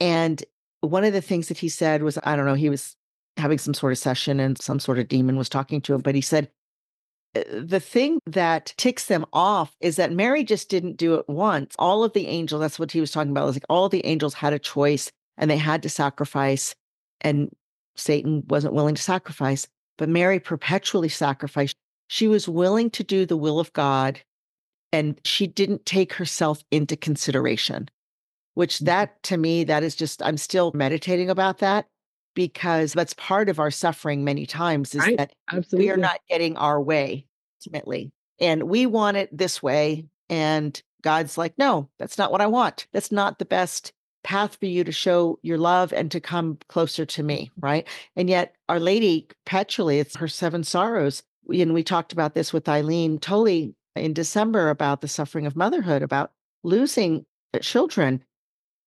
And 0.00 0.42
one 0.80 1.04
of 1.04 1.12
the 1.12 1.22
things 1.22 1.48
that 1.48 1.58
he 1.58 1.68
said 1.68 2.02
was, 2.02 2.18
I 2.24 2.36
don't 2.36 2.46
know, 2.46 2.54
he 2.54 2.70
was 2.70 2.96
having 3.36 3.58
some 3.58 3.74
sort 3.74 3.92
of 3.92 3.98
session 3.98 4.40
and 4.40 4.60
some 4.60 4.80
sort 4.80 4.98
of 4.98 5.08
demon 5.08 5.36
was 5.36 5.48
talking 5.48 5.80
to 5.82 5.94
him, 5.94 6.00
but 6.02 6.14
he 6.14 6.20
said, 6.20 6.50
"Uh, 7.36 7.42
the 7.62 7.80
thing 7.80 8.20
that 8.26 8.74
ticks 8.78 9.06
them 9.06 9.26
off 9.32 9.76
is 9.80 9.96
that 9.96 10.12
Mary 10.12 10.44
just 10.44 10.68
didn't 10.68 10.96
do 10.96 11.14
it 11.14 11.28
once. 11.28 11.74
All 11.78 12.04
of 12.04 12.12
the 12.14 12.26
angels, 12.28 12.60
that's 12.60 12.78
what 12.78 12.92
he 12.92 13.00
was 13.00 13.10
talking 13.12 13.30
about, 13.32 13.46
was 13.46 13.56
like 13.56 13.64
all 13.70 13.88
the 13.88 14.04
angels 14.06 14.34
had 14.34 14.52
a 14.52 14.58
choice 14.58 15.10
and 15.38 15.50
they 15.50 15.56
had 15.56 15.82
to 15.82 15.88
sacrifice, 15.88 16.74
and 17.20 17.50
Satan 17.96 18.44
wasn't 18.48 18.74
willing 18.74 18.94
to 18.94 19.02
sacrifice, 19.02 19.66
but 19.98 20.08
Mary 20.08 20.40
perpetually 20.40 21.08
sacrificed. 21.08 21.76
She 22.08 22.28
was 22.28 22.48
willing 22.48 22.90
to 22.90 23.02
do 23.02 23.26
the 23.26 23.36
will 23.36 23.58
of 23.58 23.72
God 23.72 24.20
and 24.92 25.20
she 25.24 25.46
didn't 25.46 25.84
take 25.84 26.14
herself 26.14 26.62
into 26.70 26.96
consideration 26.96 27.88
which 28.54 28.76
mm-hmm. 28.76 28.86
that 28.86 29.22
to 29.22 29.36
me 29.36 29.64
that 29.64 29.82
is 29.82 29.94
just 29.94 30.22
i'm 30.22 30.36
still 30.36 30.72
meditating 30.74 31.30
about 31.30 31.58
that 31.58 31.86
because 32.34 32.92
that's 32.92 33.14
part 33.14 33.48
of 33.48 33.58
our 33.58 33.70
suffering 33.70 34.24
many 34.24 34.46
times 34.46 34.94
is 34.94 35.02
Right. 35.02 35.18
that 35.18 35.32
Absolutely. 35.52 35.86
we 35.86 35.90
are 35.92 35.96
not 35.96 36.20
getting 36.28 36.56
our 36.56 36.80
way 36.80 37.26
ultimately 37.60 38.12
and 38.40 38.64
we 38.64 38.86
want 38.86 39.16
it 39.16 39.36
this 39.36 39.62
way 39.62 40.06
and 40.28 40.80
god's 41.02 41.38
like 41.38 41.54
no 41.58 41.88
that's 41.98 42.18
not 42.18 42.32
what 42.32 42.40
i 42.40 42.46
want 42.46 42.86
that's 42.92 43.12
not 43.12 43.38
the 43.38 43.44
best 43.44 43.92
path 44.26 44.56
for 44.56 44.66
you 44.66 44.82
to 44.82 44.90
show 44.90 45.38
your 45.42 45.56
love 45.56 45.92
and 45.92 46.10
to 46.10 46.18
come 46.20 46.58
closer 46.68 47.06
to 47.06 47.22
me 47.22 47.48
right? 47.60 47.86
And 48.16 48.28
yet 48.28 48.56
our 48.68 48.80
lady 48.80 49.28
perpetually 49.44 50.00
it's 50.00 50.16
her 50.16 50.26
seven 50.26 50.64
sorrows. 50.64 51.22
And 51.48 51.72
we 51.72 51.84
talked 51.84 52.12
about 52.12 52.34
this 52.34 52.52
with 52.52 52.68
eileen 52.68 53.20
Tolley 53.20 53.76
in 53.94 54.12
december 54.12 54.68
about 54.68 55.00
the 55.00 55.06
suffering 55.06 55.46
of 55.46 55.54
motherhood 55.54 56.02
about 56.02 56.32
losing 56.64 57.24
uh, 57.54 57.60
children. 57.60 58.24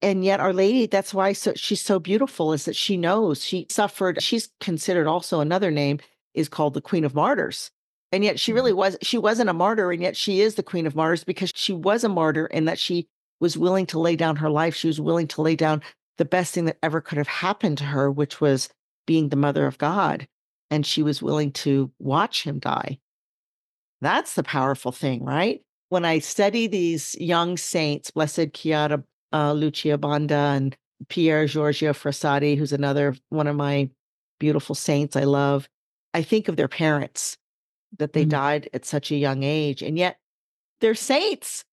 And 0.02 0.26
yet 0.26 0.42
our 0.42 0.52
lady 0.52 0.88
that's 0.88 1.14
why 1.14 1.32
so 1.32 1.54
she's 1.56 1.82
so 1.82 2.00
beautiful 2.00 2.52
is 2.52 2.66
that 2.66 2.76
she 2.76 2.98
knows 2.98 3.42
she 3.42 3.66
suffered 3.70 4.22
she's 4.22 4.50
considered 4.60 5.08
also 5.08 5.40
another 5.40 5.72
name 5.72 6.00
is 6.34 6.50
called 6.50 6.74
the 6.74 6.82
queen 6.82 7.06
of 7.06 7.16
martyrs. 7.16 7.72
And 8.12 8.26
yet 8.26 8.42
she 8.42 8.52
really 8.52 8.74
was 8.74 8.98
she 9.02 9.18
wasn't 9.18 9.50
a 9.50 9.54
martyr 9.54 9.90
and 9.94 10.02
yet 10.02 10.18
she 10.18 10.42
is 10.42 10.56
the 10.56 10.64
queen 10.64 10.86
of 10.86 10.98
martyrs 10.98 11.24
because 11.24 11.54
she 11.56 11.72
was 11.72 12.04
a 12.04 12.10
martyr 12.10 12.46
in 12.48 12.66
that 12.66 12.78
she 12.78 13.08
was 13.40 13.58
willing 13.58 13.86
to 13.86 14.00
lay 14.00 14.16
down 14.16 14.36
her 14.38 14.50
life 14.50 14.76
she 14.76 14.88
was 14.88 15.00
willing 15.02 15.28
to 15.28 15.42
lay 15.42 15.56
down 15.56 15.82
the 16.18 16.26
best 16.26 16.54
thing 16.54 16.66
that 16.66 16.78
ever 16.84 17.00
could 17.02 17.18
have 17.18 17.28
happened 17.28 17.78
to 17.78 17.84
her 17.86 18.12
which 18.12 18.42
was 18.42 18.70
being 19.08 19.30
the 19.30 19.36
mother 19.36 19.66
of 19.66 19.78
god 19.78 20.28
and 20.70 20.86
she 20.86 21.02
was 21.02 21.22
willing 21.22 21.52
to 21.52 21.92
watch 22.00 22.44
him 22.44 22.60
die 22.60 23.00
that's 24.02 24.36
the 24.36 24.44
powerful 24.44 24.92
thing 24.92 25.24
right 25.24 25.62
when 25.90 26.06
i 26.06 26.20
study 26.20 26.68
these 26.68 27.16
young 27.20 27.58
saints 27.58 28.12
blessed 28.12 28.54
chiara 28.54 29.04
uh, 29.32 29.54
Luce 29.54 29.84
Badano 29.84 30.56
and 30.58 30.76
Pier 31.08 31.46
Giorgio 31.46 31.94
Frassati, 31.94 32.58
who's 32.58 32.74
another 32.74 33.16
one 33.30 33.46
of 33.46 33.56
my 33.56 33.88
beautiful 34.40 34.74
saints 34.74 35.16
I 35.16 35.24
love. 35.26 35.70
I 36.16 36.24
think 36.24 36.48
of 36.48 36.56
their 36.56 36.68
parents 36.68 37.38
that 38.00 38.14
they 38.14 38.26
Mhm. 38.26 38.30
died 38.30 38.70
at 38.74 38.86
such 38.86 39.12
a 39.12 39.16
young 39.16 39.44
age, 39.44 39.84
and 39.84 40.00
yet 40.00 40.20
they're 40.82 40.96
saints. 40.96 41.64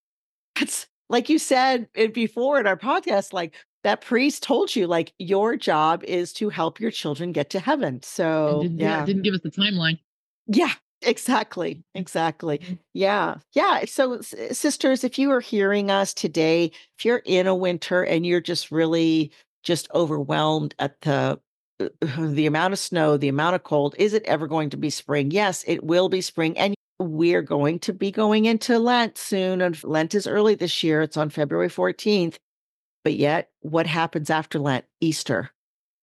It's 0.61 0.87
like 1.09 1.29
you 1.29 1.39
said 1.39 1.89
it 1.95 2.13
before 2.15 2.59
in 2.61 2.67
our 2.67 2.77
podcast, 2.77 3.33
like 3.33 3.55
that 3.85 4.01
priest 4.01 4.43
told 4.43 4.75
you, 4.75 4.87
like 4.87 5.13
your 5.19 5.57
job 5.57 6.03
is 6.05 6.33
to 6.35 6.49
help 6.49 6.81
your 6.81 6.91
children 6.91 7.33
get 7.33 7.51
to 7.51 7.61
heaven. 7.61 8.03
So 8.03 8.61
didn't, 8.63 8.79
yeah. 8.81 9.05
didn't 9.05 9.23
give 9.23 9.35
us 9.35 9.41
the 9.43 9.51
timeline. 9.51 9.99
yeah, 10.47 10.73
exactly. 11.03 11.83
Exactly. 11.95 12.59
Mhm. 12.59 12.79
Yeah. 12.95 13.37
Yeah. 13.55 13.85
So, 13.87 14.15
s- 14.15 14.35
sisters, 14.53 15.05
if 15.05 15.19
you 15.19 15.31
are 15.33 15.41
hearing 15.41 15.91
us 15.91 16.13
today, 16.15 16.71
if 16.99 17.05
you're 17.05 17.23
in 17.25 17.47
a 17.47 17.55
winter 17.55 18.03
and 18.05 18.27
you're 18.27 18.41
just 18.41 18.71
really 18.73 19.31
just 19.63 19.89
overwhelmed 19.95 20.75
at 20.79 21.01
the 21.03 21.39
uh, 21.81 21.87
the 22.19 22.47
amount 22.47 22.73
of 22.73 22.79
snow, 22.79 23.17
the 23.19 23.29
amount 23.29 23.55
of 23.55 23.63
cold, 23.65 23.95
is 23.99 24.15
it 24.15 24.23
ever 24.25 24.47
going 24.47 24.71
to 24.71 24.77
be 24.79 24.89
spring? 24.91 25.31
Yes, 25.31 25.63
it 25.67 25.85
will 25.85 26.09
be 26.09 26.21
spring. 26.23 26.57
And 26.57 26.75
we're 26.99 27.43
going 27.43 27.79
to 27.81 27.93
be 27.93 28.11
going 28.11 28.47
into 28.47 28.79
Lent 28.79 29.19
soon. 29.19 29.61
And 29.61 29.83
Lent 29.85 30.15
is 30.15 30.27
early 30.27 30.55
this 30.55 30.83
year. 30.83 31.03
It's 31.03 31.17
on 31.17 31.31
February 31.31 31.69
14th. 31.69 32.39
But 33.05 33.15
yet, 33.15 33.51
what 33.61 33.87
happens 33.87 34.31
after 34.31 34.59
Lent? 34.59 34.85
Easter. 35.01 35.51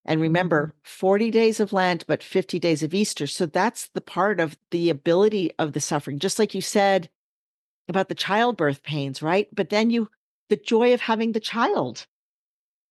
And 0.05 0.17
mm-hmm. 0.17 0.23
remember, 0.23 0.73
40 0.83 1.31
days 1.31 1.59
of 1.59 1.73
Lent, 1.73 2.05
but 2.07 2.23
50 2.23 2.59
days 2.59 2.83
of 2.83 2.93
Easter. 2.93 3.27
So 3.27 3.45
that's 3.45 3.89
the 3.93 4.01
part 4.01 4.39
of 4.39 4.57
the 4.71 4.89
ability 4.89 5.51
of 5.57 5.73
the 5.73 5.81
suffering, 5.81 6.19
just 6.19 6.39
like 6.39 6.53
you 6.53 6.61
said 6.61 7.09
about 7.89 8.09
the 8.09 8.15
childbirth 8.15 8.83
pains, 8.83 9.21
right? 9.21 9.47
But 9.53 9.69
then 9.69 9.89
you, 9.89 10.09
the 10.49 10.55
joy 10.55 10.93
of 10.93 11.01
having 11.01 11.31
the 11.31 11.39
child. 11.39 12.05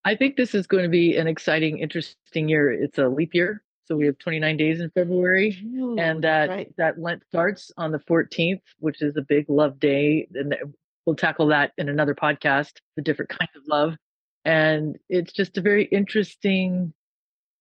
I 0.04 0.16
think 0.16 0.36
this 0.36 0.54
is 0.54 0.66
going 0.66 0.82
to 0.82 0.88
be 0.88 1.16
an 1.16 1.28
exciting, 1.28 1.78
interesting 1.78 2.48
year. 2.48 2.70
It's 2.72 2.98
a 2.98 3.08
leap 3.08 3.34
year. 3.34 3.62
So 3.92 3.96
we 3.96 4.06
have 4.06 4.16
29 4.16 4.56
days 4.56 4.80
in 4.80 4.88
February. 4.88 5.54
Ooh, 5.76 5.98
and 5.98 6.24
that 6.24 6.48
right. 6.48 6.72
that 6.78 6.98
Lent 6.98 7.22
starts 7.28 7.70
on 7.76 7.92
the 7.92 7.98
14th, 7.98 8.62
which 8.78 9.02
is 9.02 9.18
a 9.18 9.20
big 9.20 9.50
love 9.50 9.78
day, 9.78 10.26
and 10.32 10.56
we'll 11.04 11.14
tackle 11.14 11.48
that 11.48 11.72
in 11.76 11.90
another 11.90 12.14
podcast, 12.14 12.72
the 12.96 13.02
different 13.02 13.28
kinds 13.28 13.50
of 13.54 13.64
love. 13.68 13.94
And 14.46 14.96
it's 15.10 15.30
just 15.34 15.58
a 15.58 15.60
very 15.60 15.84
interesting 15.84 16.94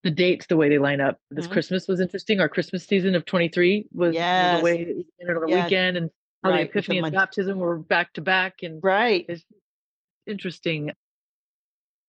the 0.04 0.10
dates, 0.12 0.46
the 0.48 0.56
way 0.56 0.70
they 0.70 0.78
line 0.80 1.02
up. 1.02 1.20
This 1.32 1.48
Mhm. 1.48 1.52
Christmas 1.52 1.88
was 1.90 2.00
interesting. 2.00 2.40
Our 2.40 2.48
Christmas 2.50 2.86
season 2.86 3.14
of 3.14 3.26
23 3.26 3.88
was, 3.92 4.16
Yes. 4.16 4.60
the 4.60 4.64
way 4.64 4.82
it 4.84 5.06
ended 5.20 5.36
on 5.36 5.44
the 5.44 5.50
Yes. 5.50 5.66
weekend, 5.66 5.98
and 5.98 6.10
how 6.44 6.50
Right, 6.52 6.72
the 6.72 6.80
Epiphany 6.80 7.00
and 7.00 7.12
baptism 7.12 7.60
were 7.60 7.78
back 7.78 8.14
to 8.14 8.22
back, 8.22 8.64
and 8.64 8.82
Right. 8.82 9.26
it's 9.28 9.46
interesting. 10.26 10.92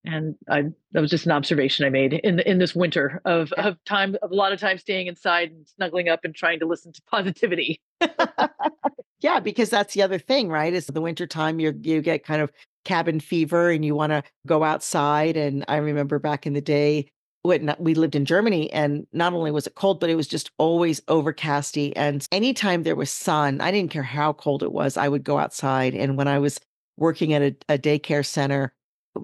And 0.05 0.35
I 0.49 0.65
that 0.93 1.01
was 1.01 1.11
just 1.11 1.27
an 1.27 1.33
observation 1.33 1.87
I 1.87 1.91
made 1.91 2.12
in 2.12 2.37
the, 2.37 2.51
in 2.51 2.59
this 2.59 2.75
winter 2.75 3.21
of 3.25 3.53
of 3.53 3.83
time 3.85 4.17
of 4.23 4.33
a 4.33 4.35
lot 4.35 4.53
of 4.53 4.61
time 4.61 4.79
staying 4.79 5.07
inside 5.07 5.51
and 5.51 5.67
snuggling 5.67 6.09
up 6.09 6.21
and 6.25 6.35
trying 6.35 6.59
to 6.61 6.67
listen 6.67 6.93
to 6.93 7.03
positivity. 7.11 7.81
yeah, 9.21 9.38
because 9.41 9.71
that's 9.71 9.95
the 9.95 10.03
other 10.03 10.19
thing, 10.19 10.49
right? 10.49 10.73
Is 10.73 10.87
the 10.87 11.01
winter 11.01 11.27
time 11.27 11.61
you 11.61 11.79
you 11.83 12.03
get 12.03 12.25
kind 12.25 12.43
of 12.43 12.51
cabin 12.85 13.21
fever 13.21 13.71
and 13.71 13.85
you 13.85 13.95
want 13.95 14.11
to 14.11 14.23
go 14.47 14.65
outside. 14.65 15.37
And 15.37 15.65
I 15.69 15.77
remember 15.77 16.19
back 16.19 16.47
in 16.47 16.53
the 16.53 16.61
day 16.61 17.09
when 17.43 17.75
we 17.79 17.95
lived 17.95 18.15
in 18.15 18.25
Germany, 18.25 18.73
and 18.73 19.07
not 19.12 19.33
only 19.33 19.51
was 19.51 19.67
it 19.67 19.75
cold, 19.75 19.99
but 19.99 20.09
it 20.09 20.15
was 20.15 20.29
just 20.29 20.53
always 20.59 21.01
overcasty. 21.03 21.93
And 21.97 22.27
anytime 22.31 22.85
there 22.85 22.95
was 22.95 23.11
sun, 23.11 23.61
I 23.61 23.73
didn't 23.73 23.91
care 23.91 24.05
how 24.05 24.33
cold 24.33 24.62
it 24.62 24.73
was, 24.73 24.97
I 24.97 25.09
would 25.09 25.25
go 25.25 25.38
outside. 25.38 25.95
And 25.95 26.17
when 26.17 26.29
I 26.29 26.38
was 26.38 26.61
working 26.97 27.33
at 27.33 27.43
a, 27.43 27.57
a 27.69 27.79
daycare 27.79 28.25
center 28.25 28.73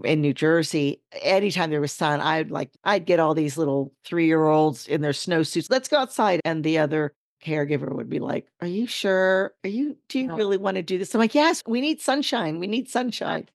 in 0.05 0.21
New 0.21 0.35
Jersey, 0.35 1.03
anytime 1.23 1.71
there 1.71 1.81
was 1.81 1.93
sun, 1.93 2.21
I'd 2.21 2.51
like 2.51 2.71
I'd 2.85 3.07
get 3.07 3.21
all 3.21 3.35
these 3.35 3.57
little 3.57 3.93
three 4.05 4.27
year 4.27 4.45
olds 4.47 4.87
in 4.87 5.01
their 5.01 5.13
snowsuits. 5.13 5.69
Let's 5.71 5.89
go 5.89 5.97
outside, 5.99 6.41
and 6.45 6.63
the 6.63 6.79
other 6.79 7.15
caregiver 7.45 7.95
would 7.95 8.09
be 8.11 8.19
like, 8.19 8.49
"Are 8.61 8.67
you 8.67 8.87
sure? 8.87 9.55
Are 9.65 9.69
you? 9.71 9.97
Do 10.09 10.19
you 10.21 10.35
really 10.35 10.57
want 10.59 10.77
to 10.77 10.83
do 10.83 10.99
this?" 10.99 11.15
I'm 11.15 11.21
like, 11.21 11.35
"Yes, 11.35 11.63
we 11.67 11.81
need 11.81 12.01
sunshine. 12.01 12.59
We 12.59 12.67
need 12.67 12.89
sunshine." 12.89 13.49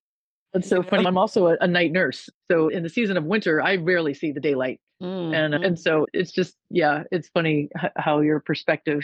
It's 0.54 0.70
so 0.70 0.84
funny. 0.84 1.06
I'm 1.06 1.18
also 1.18 1.48
a, 1.48 1.58
a 1.62 1.68
night 1.68 1.92
nurse, 1.92 2.30
so 2.50 2.68
in 2.68 2.84
the 2.84 2.90
season 2.90 3.18
of 3.18 3.24
winter, 3.26 3.62
I 3.62 3.76
rarely 3.78 4.14
see 4.14 4.32
the 4.32 4.40
daylight, 4.40 4.80
and 5.02 5.54
Mhm. 5.54 5.66
and 5.66 5.80
so 5.80 6.08
it's 6.14 6.32
just 6.32 6.56
yeah, 6.70 7.04
it's 7.12 7.30
funny 7.30 7.70
how 7.98 8.22
your 8.22 8.40
perspective 8.40 9.02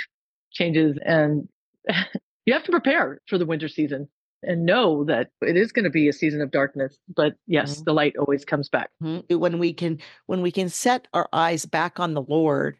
changes, 0.51 0.97
and 1.05 1.47
you 2.45 2.53
have 2.53 2.63
to 2.63 2.71
prepare 2.71 3.19
for 3.27 3.37
the 3.37 3.45
winter 3.45 3.67
season 3.67 4.09
and 4.43 4.65
know 4.65 5.03
that 5.05 5.29
it 5.41 5.57
is 5.57 5.71
going 5.71 5.83
to 5.85 5.89
be 5.89 6.07
a 6.07 6.13
season 6.13 6.41
of 6.41 6.51
darkness. 6.51 6.97
But 7.13 7.35
yes, 7.47 7.81
Mhm. 7.81 7.85
the 7.85 7.93
light 7.93 8.15
always 8.17 8.45
comes 8.45 8.69
back. 8.69 8.89
Mhm. 9.03 9.37
When 9.39 9.59
we 9.59 9.73
can 9.73 9.99
when 10.27 10.41
we 10.41 10.51
can 10.51 10.69
set 10.69 11.07
our 11.13 11.27
eyes 11.33 11.65
back 11.65 11.99
on 11.99 12.13
the 12.13 12.21
Lord 12.21 12.77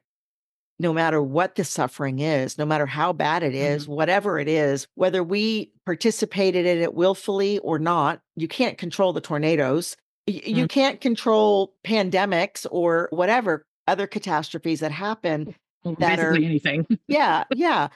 no 0.82 0.94
matter 0.94 1.22
what 1.22 1.56
the 1.56 1.64
suffering 1.66 2.20
is, 2.20 2.58
no 2.58 2.66
matter 2.66 2.86
how 2.86 3.12
bad 3.12 3.44
it 3.44 3.54
is, 3.54 3.84
Mm-hmm. 3.84 3.94
whatever 3.96 4.40
it 4.40 4.48
is, 4.48 4.88
whether 4.96 5.22
we 5.22 5.74
participated 5.86 6.66
in 6.66 6.78
it 6.82 6.94
willfully 6.94 7.60
or 7.60 7.78
not, 7.80 8.22
you 8.38 8.48
can't 8.48 8.78
control 8.78 9.12
the 9.12 9.20
tornadoes. 9.20 9.98
You 10.26 10.66
Mm. 10.66 10.70
can't 10.70 11.02
control 11.02 11.74
pandemics 11.84 12.66
or 12.72 13.10
whatever 13.12 13.66
other 13.88 14.08
catastrophes 14.08 14.80
that 14.80 14.92
happen. 14.92 15.54
that 15.98 16.20
are- 16.20 16.32
Basically 16.34 16.46
anything. 16.46 16.86
Yeah, 17.08 17.46
yeah. 17.56 17.88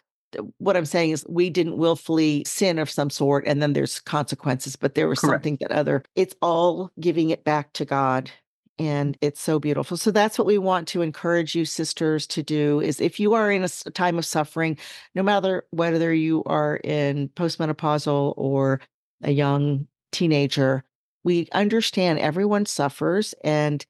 What 0.57 0.77
I'm 0.77 0.85
saying 0.85 1.11
is 1.11 1.25
we 1.27 1.49
didn't 1.49 1.77
willfully 1.77 2.43
sin 2.45 2.79
of 2.79 2.89
some 2.89 3.09
sort 3.09 3.45
and 3.47 3.61
then 3.61 3.73
there's 3.73 3.99
consequences, 3.99 4.75
but 4.75 4.95
there 4.95 5.07
was 5.07 5.19
Correct. 5.19 5.33
something 5.43 5.57
that 5.61 5.71
other 5.71 6.03
it's 6.15 6.35
all 6.41 6.91
giving 6.99 7.29
it 7.29 7.43
back 7.43 7.73
to 7.73 7.85
God. 7.85 8.31
And 8.79 9.15
it's 9.21 9.39
so 9.39 9.59
beautiful. 9.59 9.97
So 9.97 10.09
that's 10.09 10.39
what 10.39 10.47
we 10.47 10.57
want 10.57 10.87
to 10.89 11.03
encourage 11.03 11.53
you 11.53 11.63
sisters 11.63 12.25
to 12.27 12.41
do 12.41 12.79
is 12.79 12.99
if 12.99 13.19
you 13.19 13.35
are 13.35 13.51
in 13.51 13.63
a 13.63 13.69
time 13.91 14.17
of 14.17 14.25
suffering, 14.25 14.79
no 15.13 15.21
matter 15.21 15.65
whether 15.69 16.11
you 16.11 16.43
are 16.47 16.77
in 16.77 17.29
postmenopausal 17.29 18.33
or 18.35 18.81
a 19.21 19.31
young 19.31 19.87
teenager, 20.11 20.83
we 21.23 21.47
understand 21.53 22.17
everyone 22.17 22.65
suffers 22.65 23.35
and 23.43 23.85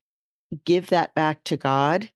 give 0.65 0.88
that 0.88 1.15
back 1.15 1.43
to 1.45 1.58
God 1.58 2.10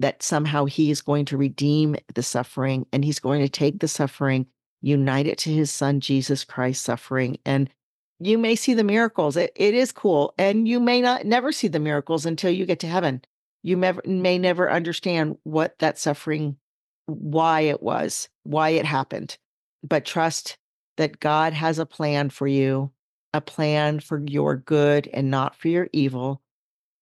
that 0.00 0.22
somehow 0.22 0.64
he 0.64 0.90
is 0.90 1.02
going 1.02 1.26
to 1.26 1.36
redeem 1.36 1.94
the 2.14 2.22
suffering 2.22 2.86
and 2.92 3.04
he's 3.04 3.20
going 3.20 3.42
to 3.42 3.48
take 3.48 3.78
the 3.78 3.88
suffering, 3.88 4.46
unite 4.80 5.26
it 5.26 5.38
to 5.38 5.52
his 5.52 5.70
son, 5.70 6.00
Jesus 6.00 6.42
Christ 6.42 6.82
suffering. 6.82 7.38
And 7.44 7.70
you 8.18 8.38
may 8.38 8.56
see 8.56 8.74
the 8.74 8.82
miracles. 8.82 9.36
It, 9.36 9.52
it 9.54 9.74
is 9.74 9.92
cool. 9.92 10.34
And 10.38 10.66
you 10.66 10.80
may 10.80 11.02
not 11.02 11.26
never 11.26 11.52
see 11.52 11.68
the 11.68 11.78
miracles 11.78 12.24
until 12.24 12.50
you 12.50 12.64
get 12.66 12.80
to 12.80 12.86
heaven. 12.86 13.22
You 13.62 13.76
may 13.76 14.38
never 14.38 14.70
understand 14.70 15.36
what 15.42 15.78
that 15.80 15.98
suffering, 15.98 16.56
why 17.04 17.60
it 17.60 17.82
was, 17.82 18.30
why 18.42 18.70
it 18.70 18.86
happened. 18.86 19.36
But 19.82 20.06
trust 20.06 20.56
that 20.96 21.20
God 21.20 21.52
has 21.52 21.78
a 21.78 21.84
plan 21.84 22.30
for 22.30 22.46
you, 22.46 22.90
a 23.34 23.42
plan 23.42 24.00
for 24.00 24.22
your 24.26 24.56
good 24.56 25.08
and 25.12 25.30
not 25.30 25.54
for 25.54 25.68
your 25.68 25.88
evil 25.92 26.40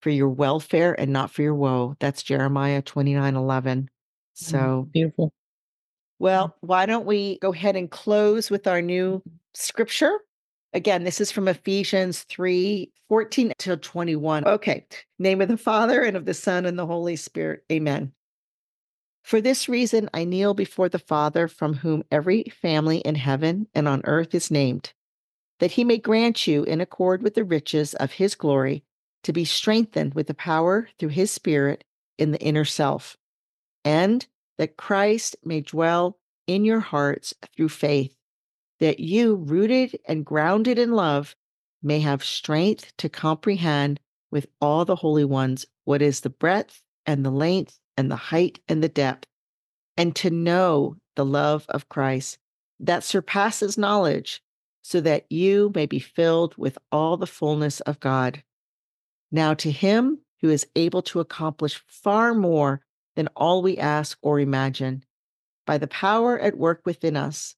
for 0.01 0.09
your 0.09 0.29
welfare 0.29 0.99
and 0.99 1.11
not 1.11 1.31
for 1.31 1.41
your 1.41 1.55
woe. 1.55 1.95
That's 1.99 2.23
Jeremiah 2.23 2.81
29 2.81 3.35
11. 3.35 3.81
Mm, 3.81 3.87
so, 4.33 4.87
Beautiful. 4.91 5.33
well, 6.19 6.55
why 6.61 6.85
don't 6.85 7.05
we 7.05 7.39
go 7.39 7.53
ahead 7.53 7.75
and 7.75 7.89
close 7.89 8.49
with 8.49 8.67
our 8.67 8.81
new 8.81 9.19
mm-hmm. 9.19 9.35
scripture? 9.53 10.19
Again, 10.73 11.03
this 11.03 11.19
is 11.19 11.31
from 11.31 11.47
Ephesians 11.47 12.23
3 12.23 12.91
14 13.09 13.53
till 13.57 13.77
21. 13.77 14.47
Okay. 14.47 14.85
Name 15.17 15.41
of 15.41 15.47
the 15.47 15.57
Father 15.57 16.03
and 16.03 16.15
of 16.15 16.25
the 16.25 16.33
Son 16.33 16.65
and 16.65 16.77
the 16.77 16.85
Holy 16.85 17.15
Spirit. 17.15 17.63
Amen. 17.71 18.13
For 19.23 19.41
this 19.41 19.67
reason, 19.67 20.09
I 20.13 20.23
kneel 20.23 20.53
before 20.53 20.89
the 20.89 20.99
Father, 20.99 21.47
from 21.47 21.73
whom 21.73 22.03
every 22.11 22.43
family 22.61 22.99
in 22.99 23.15
heaven 23.15 23.67
and 23.73 23.87
on 23.87 24.01
earth 24.05 24.33
is 24.33 24.49
named, 24.49 24.93
that 25.59 25.71
he 25.71 25.83
may 25.83 25.97
grant 25.97 26.47
you, 26.47 26.63
in 26.63 26.81
accord 26.81 27.21
with 27.21 27.33
the 27.33 27.43
riches 27.43 27.93
of 27.95 28.13
his 28.13 28.35
glory, 28.35 28.83
to 29.23 29.33
be 29.33 29.45
strengthened 29.45 30.13
with 30.13 30.27
the 30.27 30.33
power 30.33 30.89
through 30.97 31.09
his 31.09 31.31
Spirit 31.31 31.83
in 32.17 32.31
the 32.31 32.39
inner 32.39 32.65
self, 32.65 33.17
and 33.83 34.25
that 34.57 34.77
Christ 34.77 35.35
may 35.43 35.61
dwell 35.61 36.17
in 36.47 36.65
your 36.65 36.79
hearts 36.79 37.33
through 37.55 37.69
faith, 37.69 38.15
that 38.79 38.99
you, 38.99 39.35
rooted 39.35 39.97
and 40.07 40.25
grounded 40.25 40.79
in 40.79 40.91
love, 40.91 41.35
may 41.81 41.99
have 41.99 42.23
strength 42.23 42.91
to 42.97 43.09
comprehend 43.09 43.99
with 44.31 44.47
all 44.59 44.85
the 44.85 44.97
holy 44.97 45.25
ones 45.25 45.65
what 45.85 46.01
is 46.01 46.21
the 46.21 46.29
breadth 46.29 46.81
and 47.05 47.25
the 47.25 47.31
length 47.31 47.79
and 47.97 48.11
the 48.11 48.15
height 48.15 48.59
and 48.67 48.83
the 48.83 48.89
depth, 48.89 49.27
and 49.97 50.15
to 50.15 50.29
know 50.29 50.95
the 51.15 51.25
love 51.25 51.65
of 51.69 51.89
Christ 51.89 52.37
that 52.79 53.03
surpasses 53.03 53.77
knowledge, 53.77 54.41
so 54.81 55.01
that 55.01 55.29
you 55.29 55.71
may 55.75 55.85
be 55.85 55.99
filled 55.99 56.55
with 56.57 56.77
all 56.91 57.17
the 57.17 57.27
fullness 57.27 57.79
of 57.81 57.99
God. 57.99 58.41
Now, 59.31 59.53
to 59.55 59.71
him 59.71 60.19
who 60.41 60.49
is 60.49 60.67
able 60.75 61.01
to 61.03 61.19
accomplish 61.19 61.83
far 61.87 62.33
more 62.33 62.81
than 63.15 63.27
all 63.35 63.61
we 63.61 63.77
ask 63.77 64.17
or 64.21 64.39
imagine, 64.39 65.03
by 65.65 65.77
the 65.77 65.87
power 65.87 66.39
at 66.39 66.57
work 66.57 66.81
within 66.85 67.15
us, 67.17 67.55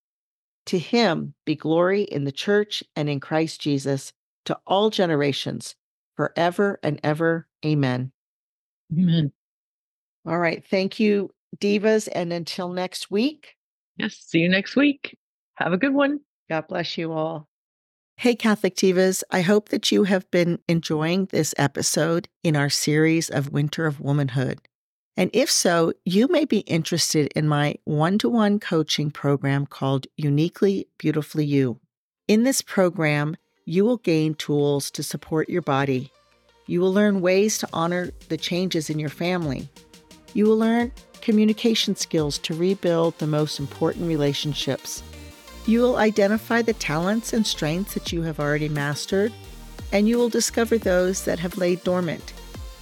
to 0.67 0.77
him 0.77 1.34
be 1.45 1.55
glory 1.55 2.03
in 2.03 2.23
the 2.23 2.31
church 2.31 2.84
and 2.95 3.10
in 3.10 3.19
Christ 3.19 3.62
Jesus 3.62 4.13
to 4.45 4.57
all 4.67 4.89
generations, 4.89 5.75
forever 6.15 6.79
and 6.84 6.99
ever. 7.03 7.47
Amen. 7.65 8.12
Amen. 8.91 9.31
All 10.25 10.38
right. 10.39 10.65
Thank 10.67 10.99
you, 10.99 11.31
Divas. 11.57 12.07
And 12.13 12.34
until 12.34 12.69
next 12.69 13.12
week, 13.12 13.55
Yes. 13.97 14.15
See 14.15 14.39
you 14.39 14.49
next 14.49 14.75
week. 14.75 15.17
Have 15.55 15.73
a 15.73 15.77
good 15.77 15.93
one. 15.93 16.21
God 16.49 16.67
bless 16.67 16.97
you 16.97 17.12
all. 17.12 17.47
Hey, 18.21 18.36
Catholic 18.36 18.75
Divas. 18.75 19.23
I 19.31 19.41
hope 19.41 19.69
that 19.69 19.91
you 19.91 20.03
have 20.03 20.29
been 20.29 20.60
enjoying 20.67 21.25
this 21.31 21.55
episode 21.57 22.29
in 22.43 22.55
our 22.55 22.69
series 22.69 23.31
of 23.31 23.51
Winter 23.51 23.88
of 23.88 23.99
Womanhood. 23.99 24.60
And 25.17 25.31
if 25.34 25.49
so, 25.49 25.93
you 26.05 26.27
may 26.27 26.45
be 26.45 26.60
interested 26.60 27.34
in 27.36 27.47
my 27.47 27.77
one 27.84 28.19
to 28.19 28.29
one 28.29 28.60
coaching 28.60 29.10
program 29.10 29.65
called 29.65 30.05
Uniquely 30.17 30.88
Beautifully 30.99 31.45
You. 31.45 31.79
In 32.27 32.43
this 32.43 32.62
program, 32.62 33.38
you 33.65 33.86
will 33.86 33.97
gain 33.97 34.36
tools 34.36 34.91
to 34.91 35.01
support 35.01 35.49
your 35.49 35.63
body. 35.63 36.12
You 36.67 36.79
will 36.79 36.93
learn 36.93 37.21
ways 37.21 37.57
to 37.57 37.69
honor 37.73 38.12
the 38.29 38.38
changes 38.38 38.91
in 38.91 38.99
your 38.99 39.10
family. 39.10 39.67
You 40.36 40.45
will 40.45 40.60
learn 40.60 40.91
communication 41.21 41.95
skills 41.95 42.38
to 42.38 42.53
rebuild 42.53 43.17
the 43.17 43.25
most 43.25 43.60
important 43.60 44.07
relationships. 44.07 45.01
You 45.65 45.82
will 45.82 45.97
identify 45.97 46.62
the 46.62 46.74
talents 46.74 47.34
and 47.34 47.45
strengths 47.45 47.93
that 47.93 48.12
you 48.12 48.24
have 48.24 48.39
already 48.39 48.69
mastered, 48.69 49.32
and 49.91 50.08
you 50.08 50.17
will 50.17 50.30
discover 50.30 50.78
those 50.78 51.26
that 51.26 51.39
have 51.39 51.58
laid 51.58 51.84
dormant. 51.84 52.34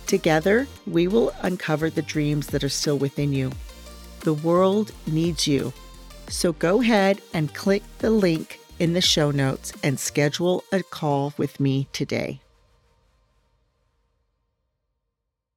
Together, 0.07 0.67
we 0.87 1.07
will 1.07 1.33
uncover 1.41 1.89
the 1.89 2.01
dreams 2.01 2.47
that 2.47 2.63
are 2.63 2.69
still 2.69 2.97
within 2.97 3.33
you. 3.33 3.51
The 4.21 4.33
world 4.33 4.91
needs 5.05 5.47
you. 5.47 5.73
So 6.29 6.53
go 6.53 6.81
ahead 6.81 7.21
and 7.33 7.53
click 7.53 7.83
the 7.99 8.11
link 8.11 8.59
in 8.79 8.93
the 8.93 9.01
show 9.01 9.31
notes 9.31 9.73
and 9.83 9.99
schedule 9.99 10.63
a 10.71 10.83
call 10.83 11.33
with 11.37 11.59
me 11.59 11.87
today. 11.91 12.39